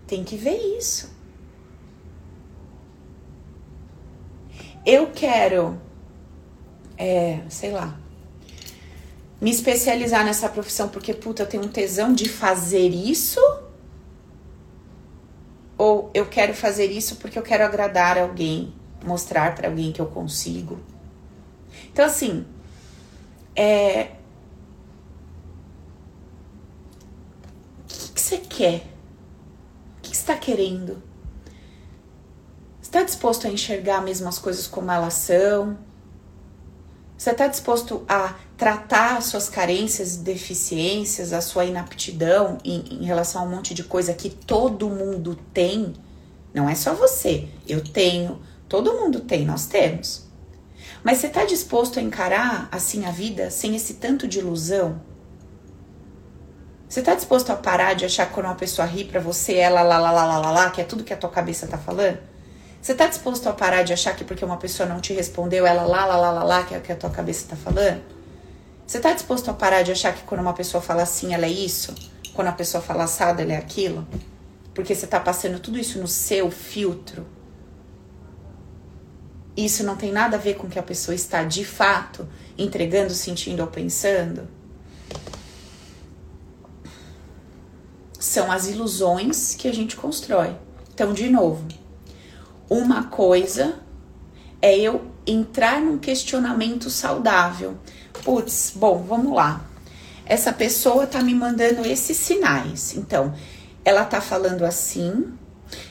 [0.08, 1.14] Tem que ver isso.
[4.84, 5.80] Eu quero,
[6.98, 7.96] é, sei lá,
[9.40, 13.40] me especializar nessa profissão porque, puta, eu tenho um tesão de fazer isso?
[15.78, 20.06] Ou eu quero fazer isso porque eu quero agradar alguém, mostrar para alguém que eu
[20.06, 20.89] consigo?
[22.00, 22.46] Então, assim,
[23.54, 24.12] é,
[28.14, 28.86] você quer?
[29.98, 31.02] O que está querendo?
[32.80, 35.76] Está disposto a enxergar mesmo as coisas como elas são?
[37.18, 43.42] Você está disposto a tratar as suas carências, deficiências, a sua inaptidão em, em, relação
[43.42, 45.92] a um monte de coisa que todo mundo tem?
[46.54, 47.46] Não é só você.
[47.68, 50.29] Eu tenho, todo mundo tem, nós temos.
[51.02, 55.00] Mas você está disposto a encarar assim a vida sem esse tanto de ilusão?
[56.88, 59.82] Você tá disposto a parar de achar que quando uma pessoa ri pra você, ela
[59.82, 62.18] lá, lá, lá, lá, lá, lá, que é tudo que a tua cabeça tá falando?
[62.82, 65.82] Você tá disposto a parar de achar que porque uma pessoa não te respondeu, ela
[65.82, 68.02] lá, lá, lá, lá, lá, que é o que a tua cabeça tá falando?
[68.86, 71.50] Você tá disposto a parar de achar que quando uma pessoa fala assim, ela é
[71.50, 71.94] isso?
[72.34, 74.04] Quando a pessoa fala assado, ela é aquilo?
[74.74, 77.24] Porque você tá passando tudo isso no seu filtro.
[79.64, 83.12] Isso não tem nada a ver com o que a pessoa está de fato entregando,
[83.12, 84.48] sentindo ou pensando?
[88.20, 90.54] são as ilusões que a gente constrói.
[90.92, 91.66] Então, de novo,
[92.68, 93.74] uma coisa
[94.60, 97.78] é eu entrar num questionamento saudável.
[98.22, 99.64] Putz, bom, vamos lá.
[100.26, 102.94] Essa pessoa tá me mandando esses sinais.
[102.94, 103.34] Então,
[103.82, 105.32] ela tá falando assim,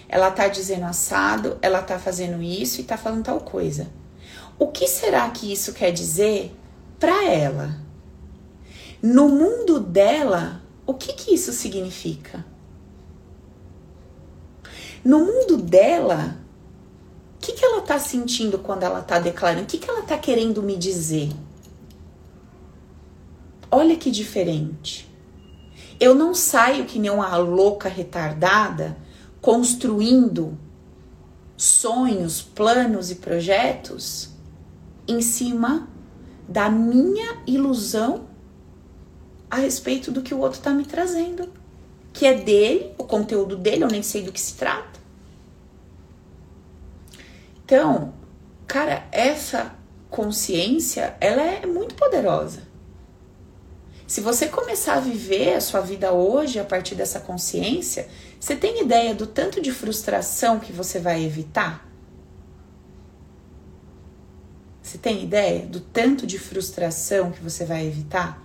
[0.09, 3.87] ela tá dizendo assado, ela tá fazendo isso e tá falando tal coisa.
[4.57, 6.51] O que será que isso quer dizer
[6.99, 7.77] para ela?
[9.01, 12.43] No mundo dela, o que, que isso significa?
[15.05, 16.37] No mundo dela,
[17.35, 19.63] o que, que ela está sentindo quando ela está declarando?
[19.63, 21.29] O que, que ela está querendo me dizer?
[23.71, 25.07] Olha que diferente.
[25.99, 28.97] Eu não saio que nem uma louca retardada
[29.41, 30.57] construindo
[31.55, 34.29] sonhos, planos e projetos
[35.07, 35.87] em cima
[36.47, 38.27] da minha ilusão
[39.49, 41.51] a respeito do que o outro tá me trazendo.
[42.13, 44.99] Que é dele, o conteúdo dele, eu nem sei do que se trata.
[47.63, 48.13] Então,
[48.65, 49.75] cara, essa
[50.09, 52.63] consciência, ela é muito poderosa.
[54.07, 58.81] Se você começar a viver a sua vida hoje a partir dessa consciência, você tem
[58.81, 61.85] ideia do tanto de frustração que você vai evitar?
[64.81, 68.41] Você tem ideia do tanto de frustração que você vai evitar?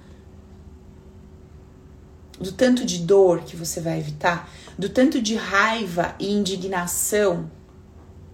[2.39, 4.51] Do tanto de dor que você vai evitar?
[4.77, 7.51] Do tanto de raiva e indignação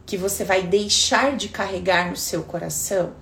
[0.07, 3.12] que você vai deixar de carregar no seu coração?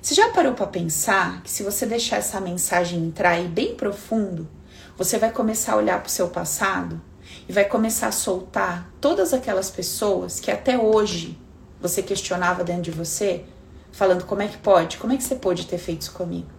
[0.00, 4.48] Você já parou para pensar que se você deixar essa mensagem entrar aí bem profundo,
[4.96, 7.07] você vai começar a olhar para o seu passado
[7.48, 11.40] e vai começar a soltar todas aquelas pessoas que até hoje
[11.80, 13.44] você questionava dentro de você,
[13.90, 16.50] falando como é que pode, como é que você pode ter feito isso comigo?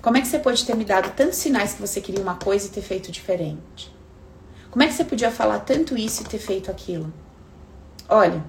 [0.00, 2.66] Como é que você pode ter me dado tantos sinais que você queria uma coisa
[2.66, 3.94] e ter feito diferente?
[4.68, 7.12] Como é que você podia falar tanto isso e ter feito aquilo?
[8.08, 8.42] Olha,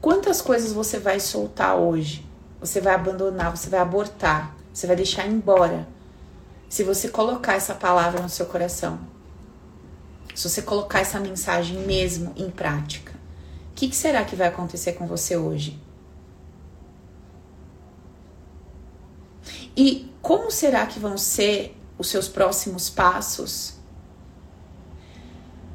[0.00, 2.24] quantas coisas você vai soltar hoje?
[2.58, 5.86] Você vai abandonar, você vai abortar, você vai deixar embora.
[6.70, 8.98] Se você colocar essa palavra no seu coração,
[10.36, 13.12] se você colocar essa mensagem mesmo em prática,
[13.72, 15.80] o que, que será que vai acontecer com você hoje?
[19.76, 23.76] E como será que vão ser os seus próximos passos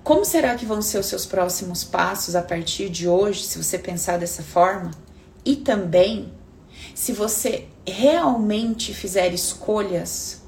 [0.04, 3.78] como será que vão ser os seus próximos passos a partir de hoje, se você
[3.78, 4.90] pensar dessa forma?
[5.46, 6.34] E também,
[6.96, 10.42] se você realmente fizer escolhas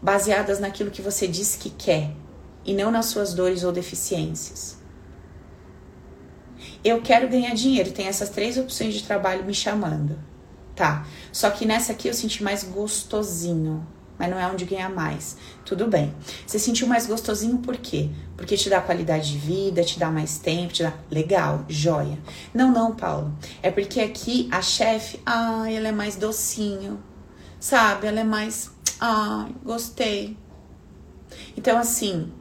[0.00, 2.12] baseadas naquilo que você diz que quer
[2.64, 4.78] e não nas suas dores ou deficiências.
[6.84, 10.18] Eu quero ganhar dinheiro, tem essas três opções de trabalho me chamando.
[10.74, 11.06] Tá.
[11.32, 13.86] Só que nessa aqui eu senti mais gostosinho
[14.18, 15.36] mas não é onde ganha mais.
[15.64, 16.14] Tudo bem.
[16.46, 18.10] Você sentiu mais gostosinho por quê?
[18.36, 20.92] Porque te dá qualidade de vida, te dá mais tempo, te dá.
[21.10, 22.18] Legal, joia.
[22.52, 23.36] Não, não, Paulo.
[23.62, 27.02] É porque aqui a chefe, ai, ela é mais docinho.
[27.58, 28.06] Sabe?
[28.06, 28.70] Ela é mais.
[29.00, 30.36] Ai, gostei.
[31.56, 32.32] Então, assim,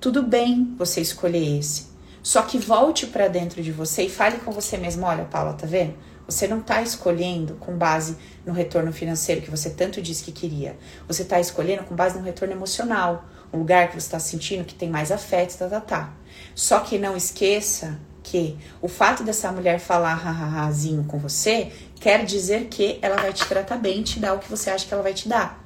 [0.00, 1.90] tudo bem você escolher esse.
[2.22, 5.66] Só que volte para dentro de você e fale com você mesmo: olha, Paula, tá
[5.66, 5.94] vendo?
[6.26, 10.78] Você não está escolhendo com base no retorno financeiro que você tanto disse que queria.
[11.08, 14.74] Você está escolhendo com base no retorno emocional, um lugar que você está sentindo que
[14.74, 16.12] tem mais afeto, tá, tá, tá.
[16.54, 22.66] Só que não esqueça que o fato dessa mulher falar hahahazinho com você quer dizer
[22.68, 25.14] que ela vai te tratar bem, te dar o que você acha que ela vai
[25.14, 25.64] te dar.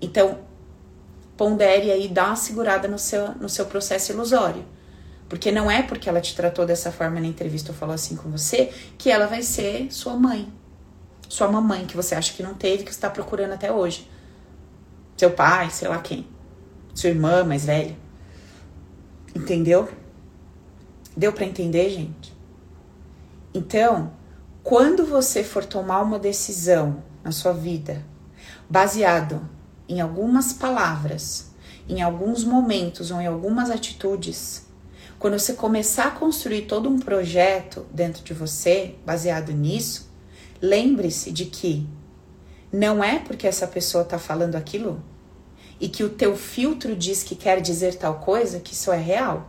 [0.00, 0.40] Então,
[1.36, 4.64] pondere aí, dá uma segurada no seu, no seu processo ilusório.
[5.28, 8.30] Porque não é porque ela te tratou dessa forma na entrevista ou falou assim com
[8.30, 10.52] você que ela vai ser sua mãe.
[11.28, 14.08] Sua mamãe, que você acha que não teve, que está procurando até hoje.
[15.16, 16.26] Seu pai, sei lá quem.
[16.94, 17.96] Sua irmã mais velha.
[19.34, 19.88] Entendeu?
[21.16, 22.34] Deu para entender, gente?
[23.52, 24.12] Então,
[24.62, 28.04] quando você for tomar uma decisão na sua vida,
[28.68, 29.48] baseado
[29.88, 31.50] em algumas palavras,
[31.88, 34.66] em alguns momentos ou em algumas atitudes,
[35.18, 40.10] quando você começar a construir todo um projeto dentro de você, baseado nisso,
[40.60, 41.86] lembre-se de que
[42.72, 45.02] não é porque essa pessoa está falando aquilo
[45.80, 49.48] e que o teu filtro diz que quer dizer tal coisa que isso é real.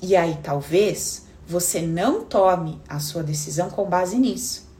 [0.00, 4.71] E aí talvez você não tome a sua decisão com base nisso.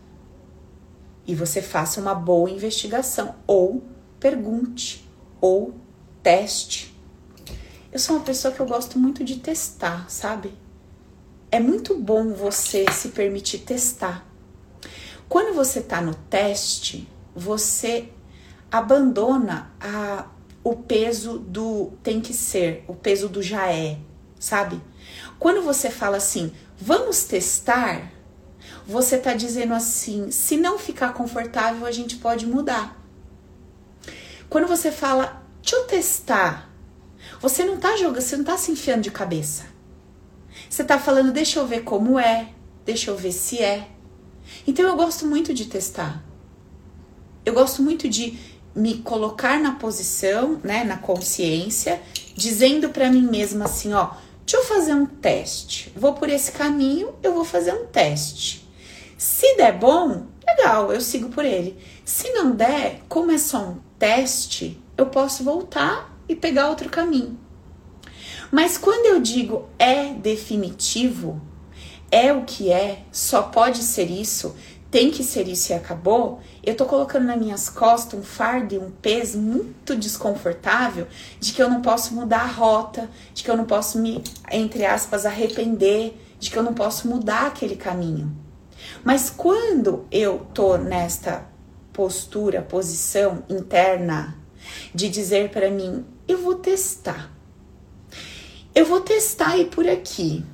[1.26, 3.82] E você faça uma boa investigação ou
[4.18, 5.08] pergunte
[5.40, 5.74] ou
[6.22, 6.92] teste
[7.92, 10.54] eu sou uma pessoa que eu gosto muito de testar, sabe?
[11.50, 14.26] É muito bom você se permitir testar.
[15.28, 17.06] Quando você está no teste,
[17.36, 18.08] você
[18.70, 20.26] abandona a,
[20.64, 23.98] o peso do tem que ser, o peso do já é,
[24.40, 24.80] sabe?
[25.38, 28.10] Quando você fala assim, vamos testar,
[28.92, 33.00] você está dizendo assim, se não ficar confortável, a gente pode mudar.
[34.48, 36.70] Quando você fala, deixa eu testar,
[37.40, 39.64] você não tá jogando, você não tá se enfiando de cabeça.
[40.68, 42.50] Você tá falando, deixa eu ver como é,
[42.84, 43.88] deixa eu ver se é.
[44.66, 46.22] Então eu gosto muito de testar.
[47.44, 48.38] Eu gosto muito de
[48.74, 52.00] me colocar na posição, né, na consciência,
[52.36, 54.10] dizendo para mim mesma assim, ó,
[54.44, 55.90] deixa eu fazer um teste.
[55.96, 58.61] Vou por esse caminho, eu vou fazer um teste.
[59.22, 61.78] Se der bom, legal, eu sigo por ele.
[62.04, 67.38] Se não der, como é só um teste, eu posso voltar e pegar outro caminho.
[68.50, 71.40] Mas quando eu digo é definitivo,
[72.10, 74.56] é o que é, só pode ser isso,
[74.90, 78.78] tem que ser isso e acabou, eu tô colocando nas minhas costas um fardo e
[78.78, 81.06] um peso muito desconfortável
[81.38, 84.20] de que eu não posso mudar a rota, de que eu não posso me,
[84.50, 88.41] entre aspas, arrepender, de que eu não posso mudar aquele caminho.
[89.04, 91.46] Mas quando eu tô nesta
[91.92, 94.36] postura, posição interna
[94.94, 97.30] de dizer para mim, eu vou testar.
[98.74, 100.44] Eu vou testar e por aqui.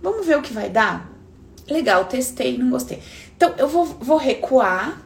[0.00, 1.10] Vamos ver o que vai dar?
[1.68, 3.02] Legal, testei, não gostei.
[3.36, 5.02] Então eu vou, vou recuar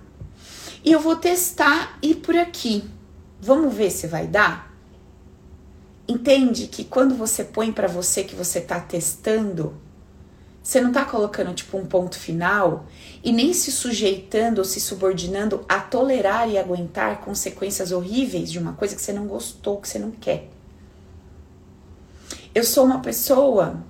[0.84, 2.84] e eu vou testar e por aqui.
[3.40, 4.72] Vamos ver se vai dar?
[6.06, 9.80] Entende que quando você põe para você que você tá testando,
[10.62, 12.86] você não tá colocando tipo um ponto final
[13.22, 18.74] e nem se sujeitando ou se subordinando a tolerar e aguentar consequências horríveis de uma
[18.74, 20.48] coisa que você não gostou, que você não quer.
[22.54, 23.82] Eu sou uma pessoa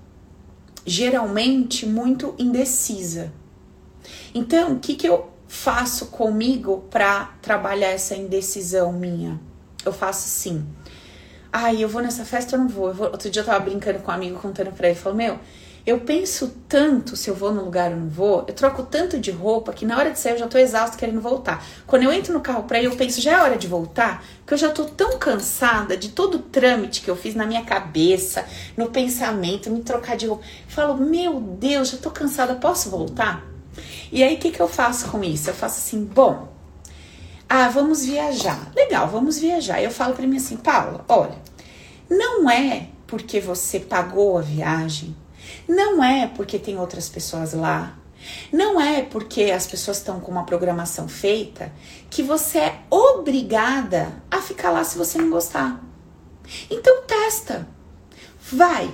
[0.86, 3.32] geralmente muito indecisa.
[4.34, 9.38] Então, o que, que eu faço comigo para trabalhar essa indecisão minha?
[9.84, 10.66] Eu faço assim.
[11.52, 12.94] Ai, eu vou nessa festa ou não vou?
[12.94, 13.08] vou?
[13.08, 15.38] Outro dia eu tava brincando com um amigo, contando pra ele, falou, meu,
[15.84, 19.32] eu penso tanto se eu vou no lugar ou não vou, eu troco tanto de
[19.32, 21.64] roupa que na hora de sair eu já tô exausto querendo voltar.
[21.88, 24.54] Quando eu entro no carro pra ir, eu penso, já é hora de voltar, porque
[24.54, 28.44] eu já tô tão cansada de todo o trâmite que eu fiz na minha cabeça,
[28.76, 30.44] no pensamento, me trocar de roupa.
[30.44, 33.44] Eu falo, meu Deus, já tô cansada, posso voltar?
[34.12, 35.50] E aí o que, que eu faço com isso?
[35.50, 36.52] Eu faço assim, bom,
[37.48, 38.70] ah, vamos viajar.
[38.76, 39.82] Legal, vamos viajar.
[39.82, 41.36] Eu falo para mim assim, Paula, olha,
[42.08, 45.16] não é porque você pagou a viagem
[45.68, 47.98] não é porque tem outras pessoas lá.
[48.52, 51.72] Não é porque as pessoas estão com uma programação feita
[52.08, 55.82] que você é obrigada a ficar lá se você não gostar.
[56.70, 57.66] Então testa.
[58.50, 58.92] Vai,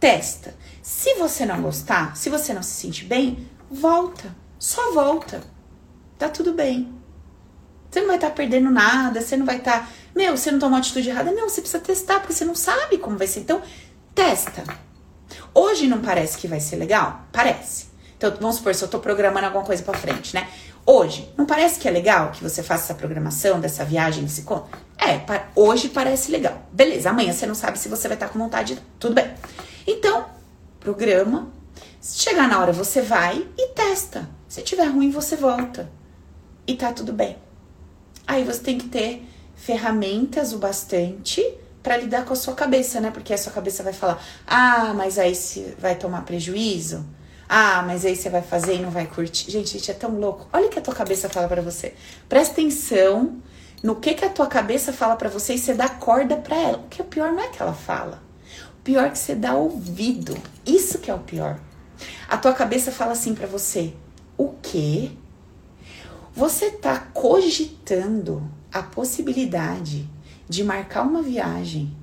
[0.00, 0.54] testa.
[0.82, 4.34] Se você não gostar, se você não se sentir bem, volta.
[4.58, 5.42] Só volta.
[6.18, 6.92] Tá tudo bem.
[7.90, 9.80] Você não vai estar tá perdendo nada, você não vai estar.
[9.80, 11.30] Tá, meu, você não tomou atitude errada.
[11.30, 13.40] Não, você precisa testar, porque você não sabe como vai ser.
[13.40, 13.60] Então,
[14.14, 14.64] testa.
[15.54, 17.22] Hoje não parece que vai ser legal?
[17.32, 17.86] Parece.
[18.16, 20.48] Então, vamos supor, se eu tô programando alguma coisa pra frente, né?
[20.86, 24.68] Hoje, não parece que é legal que você faça essa programação dessa viagem desse conto?
[24.98, 25.20] É,
[25.54, 26.62] hoje parece legal.
[26.72, 28.78] Beleza, amanhã você não sabe se você vai estar com vontade.
[28.98, 29.32] Tudo bem.
[29.86, 30.26] Então,
[30.80, 31.50] programa.
[32.00, 34.28] Se chegar na hora, você vai e testa.
[34.48, 35.90] Se tiver ruim, você volta.
[36.66, 37.36] E tá tudo bem.
[38.26, 39.24] Aí você tem que ter
[39.54, 41.42] ferramentas o bastante
[41.82, 43.10] para lidar com a sua cabeça, né?
[43.10, 47.04] Porque a sua cabeça vai falar: "Ah, mas aí você vai tomar prejuízo.
[47.48, 49.50] Ah, mas aí você vai fazer e não vai curtir".
[49.50, 50.48] Gente, gente é tão louco.
[50.52, 51.94] Olha o que a tua cabeça fala para você.
[52.28, 53.38] Presta atenção
[53.82, 56.78] no que que a tua cabeça fala para você e você dá corda para ela.
[56.78, 58.22] O que é pior não é que ela fala.
[58.78, 60.36] O pior é que você dá ouvido.
[60.64, 61.58] Isso que é o pior.
[62.28, 63.92] A tua cabeça fala assim para você:
[64.36, 65.10] "O quê?
[66.34, 70.08] Você tá cogitando a possibilidade
[70.52, 71.96] de marcar uma viagem,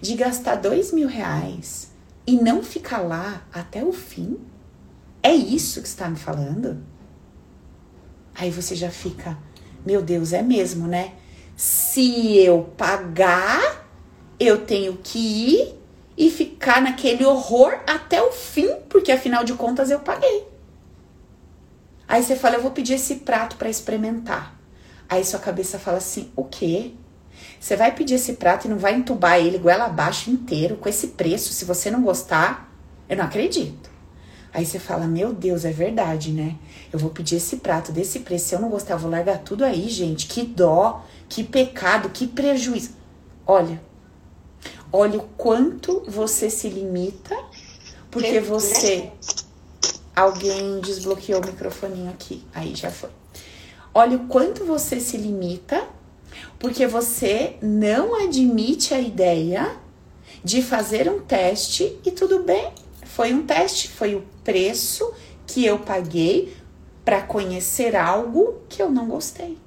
[0.00, 1.90] de gastar dois mil reais
[2.24, 4.38] e não ficar lá até o fim?
[5.20, 6.80] É isso que está me falando?
[8.32, 9.36] Aí você já fica,
[9.84, 11.14] meu Deus, é mesmo, né?
[11.56, 13.84] Se eu pagar,
[14.38, 15.74] eu tenho que ir
[16.16, 20.46] e ficar naquele horror até o fim, porque afinal de contas eu paguei.
[22.06, 24.56] Aí você fala, eu vou pedir esse prato para experimentar.
[25.08, 26.92] Aí sua cabeça fala assim: o quê?
[27.66, 31.08] Você vai pedir esse prato e não vai entubar ele goela abaixo inteiro com esse
[31.08, 31.52] preço.
[31.52, 32.72] Se você não gostar,
[33.08, 33.90] eu não acredito.
[34.54, 36.54] Aí você fala: Meu Deus, é verdade, né?
[36.92, 38.46] Eu vou pedir esse prato desse preço.
[38.46, 40.28] Se eu não gostar, eu vou largar tudo aí, gente.
[40.28, 42.90] Que dó, que pecado, que prejuízo.
[43.44, 43.82] Olha,
[44.92, 47.36] olha o quanto você se limita,
[48.12, 49.10] porque você.
[50.14, 52.44] Alguém desbloqueou o microfoninho aqui.
[52.54, 53.10] Aí já foi.
[53.92, 55.84] Olha o quanto você se limita
[56.58, 59.76] porque você não admite a ideia
[60.42, 62.72] de fazer um teste e tudo bem.
[63.04, 65.12] Foi um teste, foi o preço
[65.46, 66.56] que eu paguei
[67.04, 69.58] para conhecer algo que eu não gostei.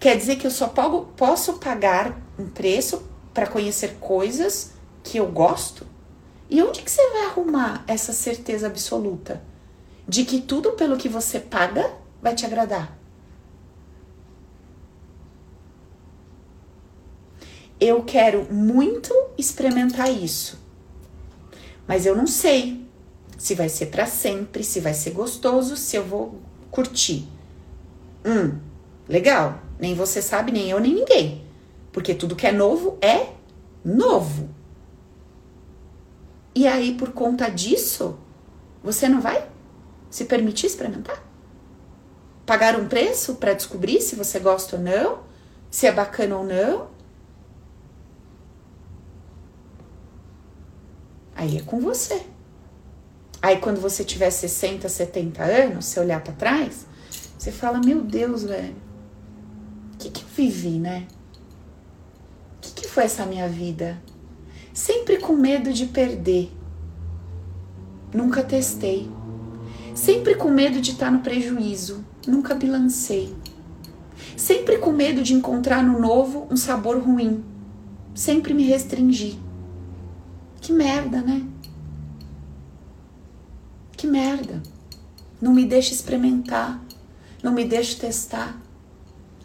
[0.00, 0.72] Quer dizer que eu só
[1.16, 3.02] posso pagar um preço
[3.34, 5.86] para conhecer coisas que eu gosto?
[6.50, 9.42] E onde que você vai arrumar essa certeza absoluta
[10.08, 11.92] de que tudo pelo que você paga
[12.22, 12.97] vai te agradar?
[17.80, 20.58] Eu quero muito experimentar isso.
[21.86, 22.86] Mas eu não sei
[23.36, 27.26] se vai ser para sempre, se vai ser gostoso, se eu vou curtir.
[28.24, 28.58] Hum,
[29.08, 29.60] legal.
[29.78, 31.44] Nem você sabe, nem eu, nem ninguém.
[31.92, 33.28] Porque tudo que é novo é
[33.84, 34.48] novo.
[36.54, 38.18] E aí, por conta disso,
[38.82, 39.48] você não vai
[40.10, 41.22] se permitir experimentar?
[42.44, 45.20] Pagar um preço para descobrir se você gosta ou não,
[45.70, 46.88] se é bacana ou não?
[51.38, 52.20] Aí é com você.
[53.40, 56.84] Aí quando você tiver 60, 70 anos, você olhar para trás,
[57.38, 58.74] você fala: Meu Deus, velho,
[59.94, 61.06] o que, que eu vivi, né?
[62.56, 64.02] O que, que foi essa minha vida?
[64.74, 66.50] Sempre com medo de perder.
[68.12, 69.08] Nunca testei.
[69.94, 72.04] Sempre com medo de estar no prejuízo.
[72.26, 73.32] Nunca bilancei.
[74.36, 77.44] Sempre com medo de encontrar no novo um sabor ruim.
[78.12, 79.47] Sempre me restringi.
[80.68, 81.46] Que merda, né?
[83.96, 84.62] Que merda.
[85.40, 86.78] Não me deixa experimentar.
[87.42, 88.54] Não me deixa testar.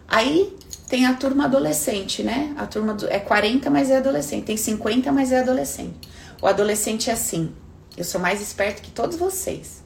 [0.06, 0.54] Aí
[0.90, 2.54] tem a turma adolescente, né?
[2.58, 4.44] A turma do, é 40, mas é adolescente.
[4.44, 6.10] Tem 50, mas é adolescente.
[6.42, 7.54] O adolescente é assim:
[7.96, 9.82] eu sou mais esperto que todos vocês.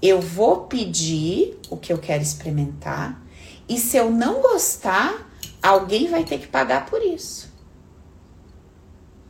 [0.00, 3.22] Eu vou pedir o que eu quero experimentar,
[3.68, 5.30] e se eu não gostar,
[5.62, 7.52] alguém vai ter que pagar por isso.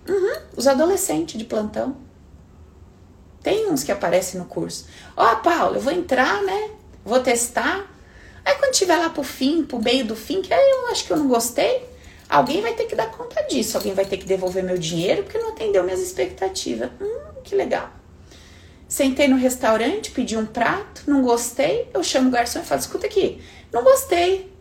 [0.08, 1.96] Uhum, os adolescentes de plantão.
[3.42, 4.86] Tem uns que aparecem no curso.
[5.16, 6.70] Ó, oh, Paulo, eu vou entrar, né?
[7.04, 7.86] Vou testar.
[8.44, 11.12] Aí quando tiver lá pro fim, pro meio do fim, que aí eu acho que
[11.12, 11.86] eu não gostei,
[12.28, 13.76] alguém vai ter que dar conta disso.
[13.76, 16.90] Alguém vai ter que devolver meu dinheiro porque não atendeu minhas expectativas.
[17.00, 17.90] Hum, que legal.
[18.88, 23.06] Sentei no restaurante, pedi um prato, não gostei, eu chamo o garçom e falo: escuta
[23.06, 23.42] aqui,
[23.72, 24.52] não gostei.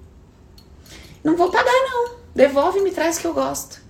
[1.23, 2.15] Não vou pagar, não.
[2.35, 3.82] Devolve e me traz que eu gosto.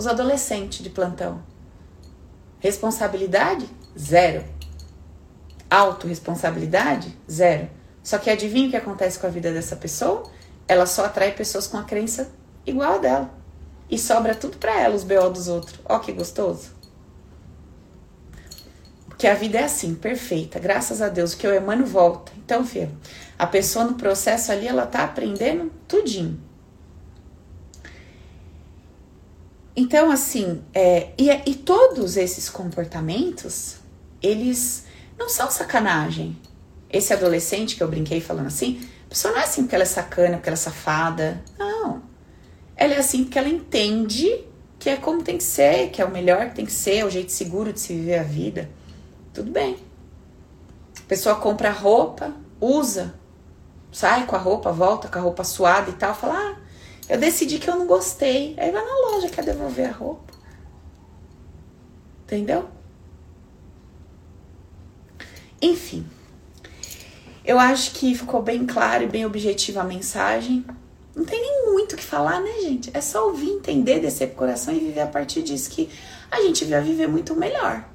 [0.00, 1.42] Os adolescentes de plantão.
[2.58, 3.68] Responsabilidade?
[3.98, 4.46] Zero.
[5.68, 7.14] Autoresponsabilidade?
[7.30, 7.68] Zero.
[8.02, 10.22] Só que adivinha o que acontece com a vida dessa pessoa?
[10.66, 12.30] Ela só atrai pessoas com a crença
[12.64, 13.30] igual a dela.
[13.90, 15.78] E sobra tudo para ela, os BO dos outros.
[15.84, 16.70] Ó, que gostoso.
[19.06, 20.58] Porque a vida é assim, perfeita.
[20.58, 22.32] Graças a Deus, o que eu emano volta.
[22.38, 22.90] Então, filho,
[23.38, 26.48] a pessoa no processo ali, ela tá aprendendo tudinho.
[29.74, 33.76] Então, assim, é, e, e todos esses comportamentos,
[34.22, 34.84] eles
[35.18, 36.36] não são sacanagem
[36.90, 39.86] esse adolescente que eu brinquei falando assim, a pessoa não é assim porque ela é
[39.86, 41.42] sacana, porque ela é safada.
[41.58, 42.02] Não.
[42.76, 44.44] Ela é assim porque ela entende
[44.78, 47.04] que é como tem que ser, que é o melhor que tem que ser, é
[47.04, 48.68] o jeito seguro de se viver a vida.
[49.32, 49.76] Tudo bem.
[50.98, 53.14] A pessoa compra roupa, usa,
[53.92, 56.56] sai com a roupa, volta com a roupa suada e tal, fala: ah,
[57.10, 58.54] eu decidi que eu não gostei.
[58.56, 60.32] Aí vai na loja, quer devolver a roupa.
[62.22, 62.68] Entendeu?
[65.60, 66.06] Enfim.
[67.44, 70.64] Eu acho que ficou bem claro e bem objetiva a mensagem.
[71.12, 72.90] Não tem nem muito o que falar, né, gente?
[72.94, 75.90] É só ouvir, entender, descer pro coração e viver a partir disso que
[76.30, 77.88] a gente vai viver muito melhor.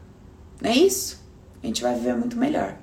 [0.61, 1.23] Não é isso?
[1.63, 2.77] A gente vai viver muito melhor.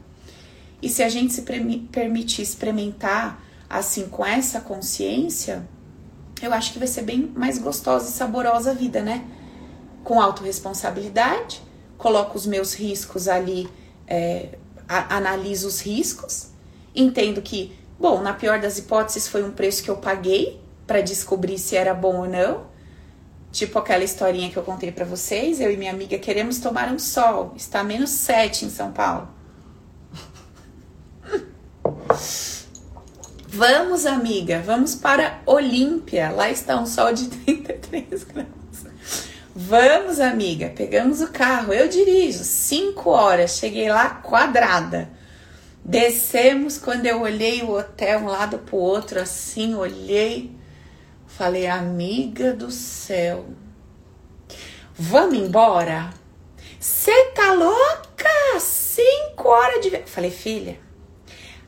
[0.81, 5.69] E se a gente se permitir experimentar assim com essa consciência,
[6.43, 9.25] eu acho que vai ser bem mais gostosa e saborosa a vida, né?
[10.05, 11.63] Com autorresponsabilidade,
[11.97, 13.69] coloco os meus riscos ali,
[14.07, 16.53] é, analiso os riscos
[16.95, 21.59] Entendo que, bom, na pior das hipóteses foi um preço que eu paguei para descobrir
[21.59, 22.71] se era bom ou não.
[23.51, 26.99] Tipo aquela historinha que eu contei para vocês, eu e minha amiga queremos tomar um
[26.99, 27.53] sol.
[27.57, 29.29] Está menos 7 em São Paulo.
[33.55, 36.31] Vamos, amiga, vamos para Olímpia.
[36.31, 38.49] Lá está um sol de 33 graus.
[39.55, 40.73] Vamos, amiga.
[40.75, 41.71] Pegamos o carro.
[41.71, 42.45] Eu dirijo.
[42.45, 43.59] Cinco horas.
[43.59, 45.11] Cheguei lá quadrada.
[45.85, 50.51] Descemos, quando eu olhei o hotel um lado pro outro, assim, olhei,
[51.27, 53.45] falei, amiga do céu,
[54.95, 56.09] vamos embora?
[56.81, 58.31] Você tá louca?
[58.61, 59.91] Cinco horas de.
[60.07, 60.79] Falei, filha,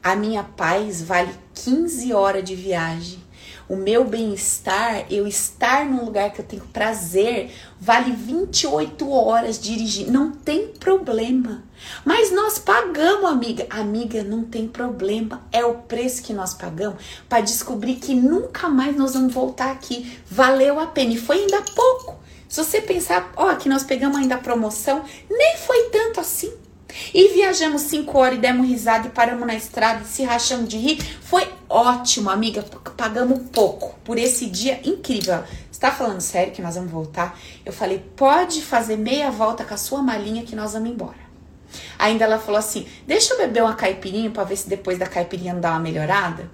[0.03, 3.25] a minha paz vale 15 horas de viagem
[3.67, 7.51] o meu bem-estar, eu estar num lugar que eu tenho prazer,
[7.81, 10.13] vale 28 horas dirigindo.
[10.13, 11.65] Não tem problema.
[12.05, 13.67] Mas nós pagamos, amiga.
[13.71, 15.43] Amiga, não tem problema.
[15.51, 20.19] É o preço que nós pagamos para descobrir que nunca mais nós vamos voltar aqui.
[20.31, 21.15] Valeu a pena.
[21.15, 22.23] E foi ainda pouco.
[22.47, 26.53] Se você pensar, ó, que nós pegamos ainda a promoção, nem foi tanto assim.
[27.13, 30.77] E viajamos cinco horas e demos risada e paramos na estrada e se rachamos de
[30.77, 31.03] rir.
[31.23, 32.63] Foi ótimo, amiga.
[32.97, 35.43] Pagamos pouco por esse dia incrível.
[35.71, 37.39] Você tá falando sério que nós vamos voltar?
[37.65, 41.25] Eu falei, pode fazer meia volta com a sua malinha que nós vamos embora.
[41.99, 45.55] Ainda ela falou assim: deixa eu beber uma caipirinha para ver se depois da caipirinha
[45.55, 46.49] não dá uma melhorada.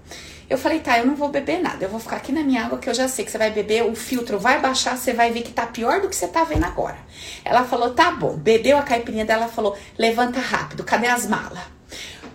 [0.50, 2.76] Eu falei, tá, eu não vou beber nada, eu vou ficar aqui na minha água
[2.76, 5.42] que eu já sei que você vai beber, o filtro vai baixar, você vai ver
[5.42, 6.98] que tá pior do que você tá vendo agora.
[7.44, 11.60] Ela falou, tá bom, bebeu a caipirinha dela, falou, levanta rápido, cadê as malas?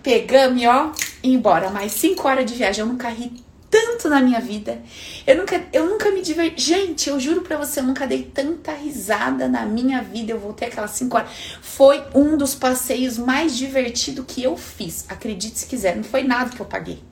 [0.02, 0.92] Pegamos, ó,
[1.22, 1.68] e embora.
[1.68, 4.80] Mais cinco horas de viagem, eu nunca ri tanto na minha vida.
[5.26, 6.62] Eu nunca, eu nunca me diverti.
[6.62, 10.32] Gente, eu juro pra você, eu nunca dei tanta risada na minha vida.
[10.32, 11.30] Eu voltei aquelas 5 horas.
[11.60, 15.04] Foi um dos passeios mais divertidos que eu fiz.
[15.08, 17.02] Acredite se quiser, não foi nada que eu paguei.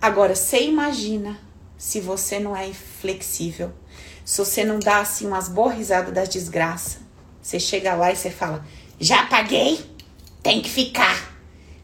[0.00, 1.38] Agora, você imagina
[1.76, 3.72] se você não é flexível,
[4.24, 6.98] se você não dá assim umas boas risadas das desgraças.
[7.40, 8.64] Você chega lá e você fala:
[8.98, 9.78] Já paguei?
[10.42, 11.34] Tem que ficar.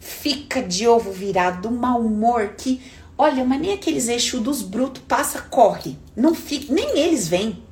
[0.00, 2.80] Fica de ovo virado, do mau humor que
[3.16, 5.96] Olha, mas nem aqueles eixos dos brutos passa, corre.
[6.16, 7.62] Não fica, nem eles vêm.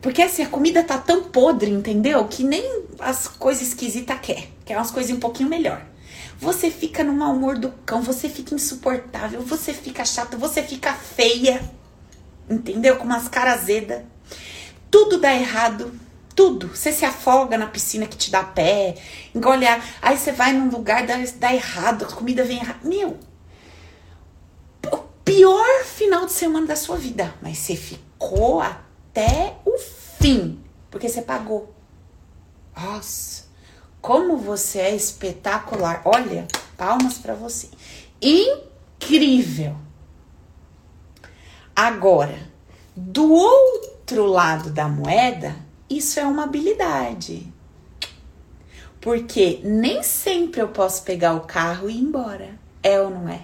[0.00, 2.24] Porque assim, a comida tá tão podre, entendeu?
[2.28, 4.48] Que nem as coisas esquisitas quer.
[4.64, 5.84] Quer umas coisas um pouquinho melhor.
[6.40, 10.92] Você fica no mau humor do cão, você fica insuportável, você fica chata, você fica
[10.94, 11.60] feia.
[12.48, 12.96] Entendeu?
[12.96, 14.02] Com umas caras azedas.
[14.90, 15.92] Tudo dá errado.
[16.34, 16.68] Tudo.
[16.68, 18.94] Você se afoga na piscina que te dá pé,
[19.34, 19.66] engole
[20.00, 22.78] Aí você vai num lugar, dá, dá errado, a comida vem errada.
[22.84, 23.18] Meu,
[25.24, 29.76] pior final de semana da sua vida, mas você ficou até o
[30.20, 30.58] fim,
[30.90, 31.74] porque você pagou.
[32.74, 33.47] Nossa,
[34.00, 36.02] como você é espetacular.
[36.04, 36.46] Olha,
[36.76, 37.68] palmas para você.
[38.20, 39.76] Incrível.
[41.74, 42.38] Agora,
[42.96, 45.54] do outro lado da moeda,
[45.88, 47.52] isso é uma habilidade.
[49.00, 52.58] Porque nem sempre eu posso pegar o carro e ir embora.
[52.82, 53.42] É ou não é?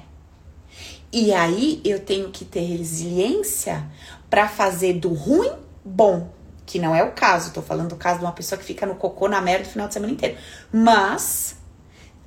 [1.13, 3.89] E aí eu tenho que ter resiliência
[4.29, 5.53] para fazer do ruim
[5.85, 6.29] bom,
[6.67, 7.53] que não é o caso.
[7.53, 9.89] Tô falando do caso de uma pessoa que fica no cocô na merda o final
[9.89, 10.37] de semana inteiro.
[10.73, 11.57] Mas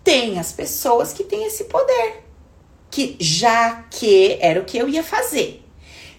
[0.04, 2.24] tem as pessoas que têm esse poder.
[2.90, 5.64] Que já que era o que eu ia fazer.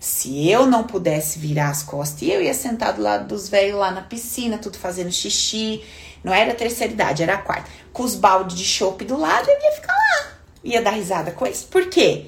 [0.00, 3.78] Se eu não pudesse virar as costas e eu ia sentar do lado dos velhos
[3.78, 5.82] lá na piscina, tudo fazendo xixi,
[6.22, 9.48] não era a terceira idade, era a quarta, com os baldes de chope do lado,
[9.48, 10.32] eu ia ficar lá.
[10.62, 11.66] Ia dar risada com isso.
[11.66, 12.26] Por quê?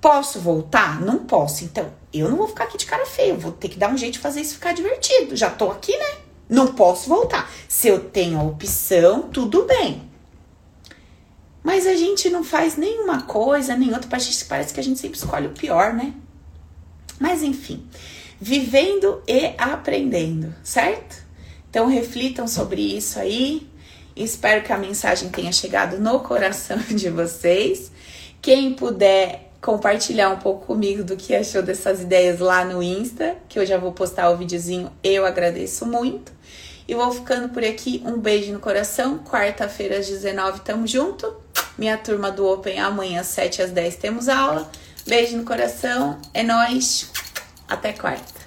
[0.00, 1.00] Posso voltar?
[1.00, 1.64] Não posso.
[1.64, 3.34] Então, eu não vou ficar aqui de cara feia.
[3.34, 5.36] Vou ter que dar um jeito de fazer isso ficar divertido.
[5.36, 6.18] Já tô aqui, né?
[6.48, 7.50] Não posso voltar.
[7.68, 10.08] Se eu tenho a opção, tudo bem.
[11.62, 14.08] Mas a gente não faz nenhuma coisa, nem outra.
[14.08, 16.14] Parece que a gente sempre escolhe o pior, né?
[17.20, 17.86] Mas enfim,
[18.40, 21.16] vivendo e aprendendo, certo?
[21.68, 23.68] Então reflitam sobre isso aí.
[24.16, 27.92] Espero que a mensagem tenha chegado no coração de vocês.
[28.40, 33.58] Quem puder compartilhar um pouco comigo do que achou dessas ideias lá no Insta, que
[33.58, 36.32] eu já vou postar o videozinho, eu agradeço muito.
[36.86, 38.02] E vou ficando por aqui.
[38.06, 39.18] Um beijo no coração.
[39.18, 41.36] Quarta-feira às 19 tamo junto.
[41.76, 44.70] Minha turma do Open amanhã às 7 às 10 temos aula.
[45.06, 46.18] Beijo no coração.
[46.32, 47.10] É nós.
[47.68, 48.37] Até quarta.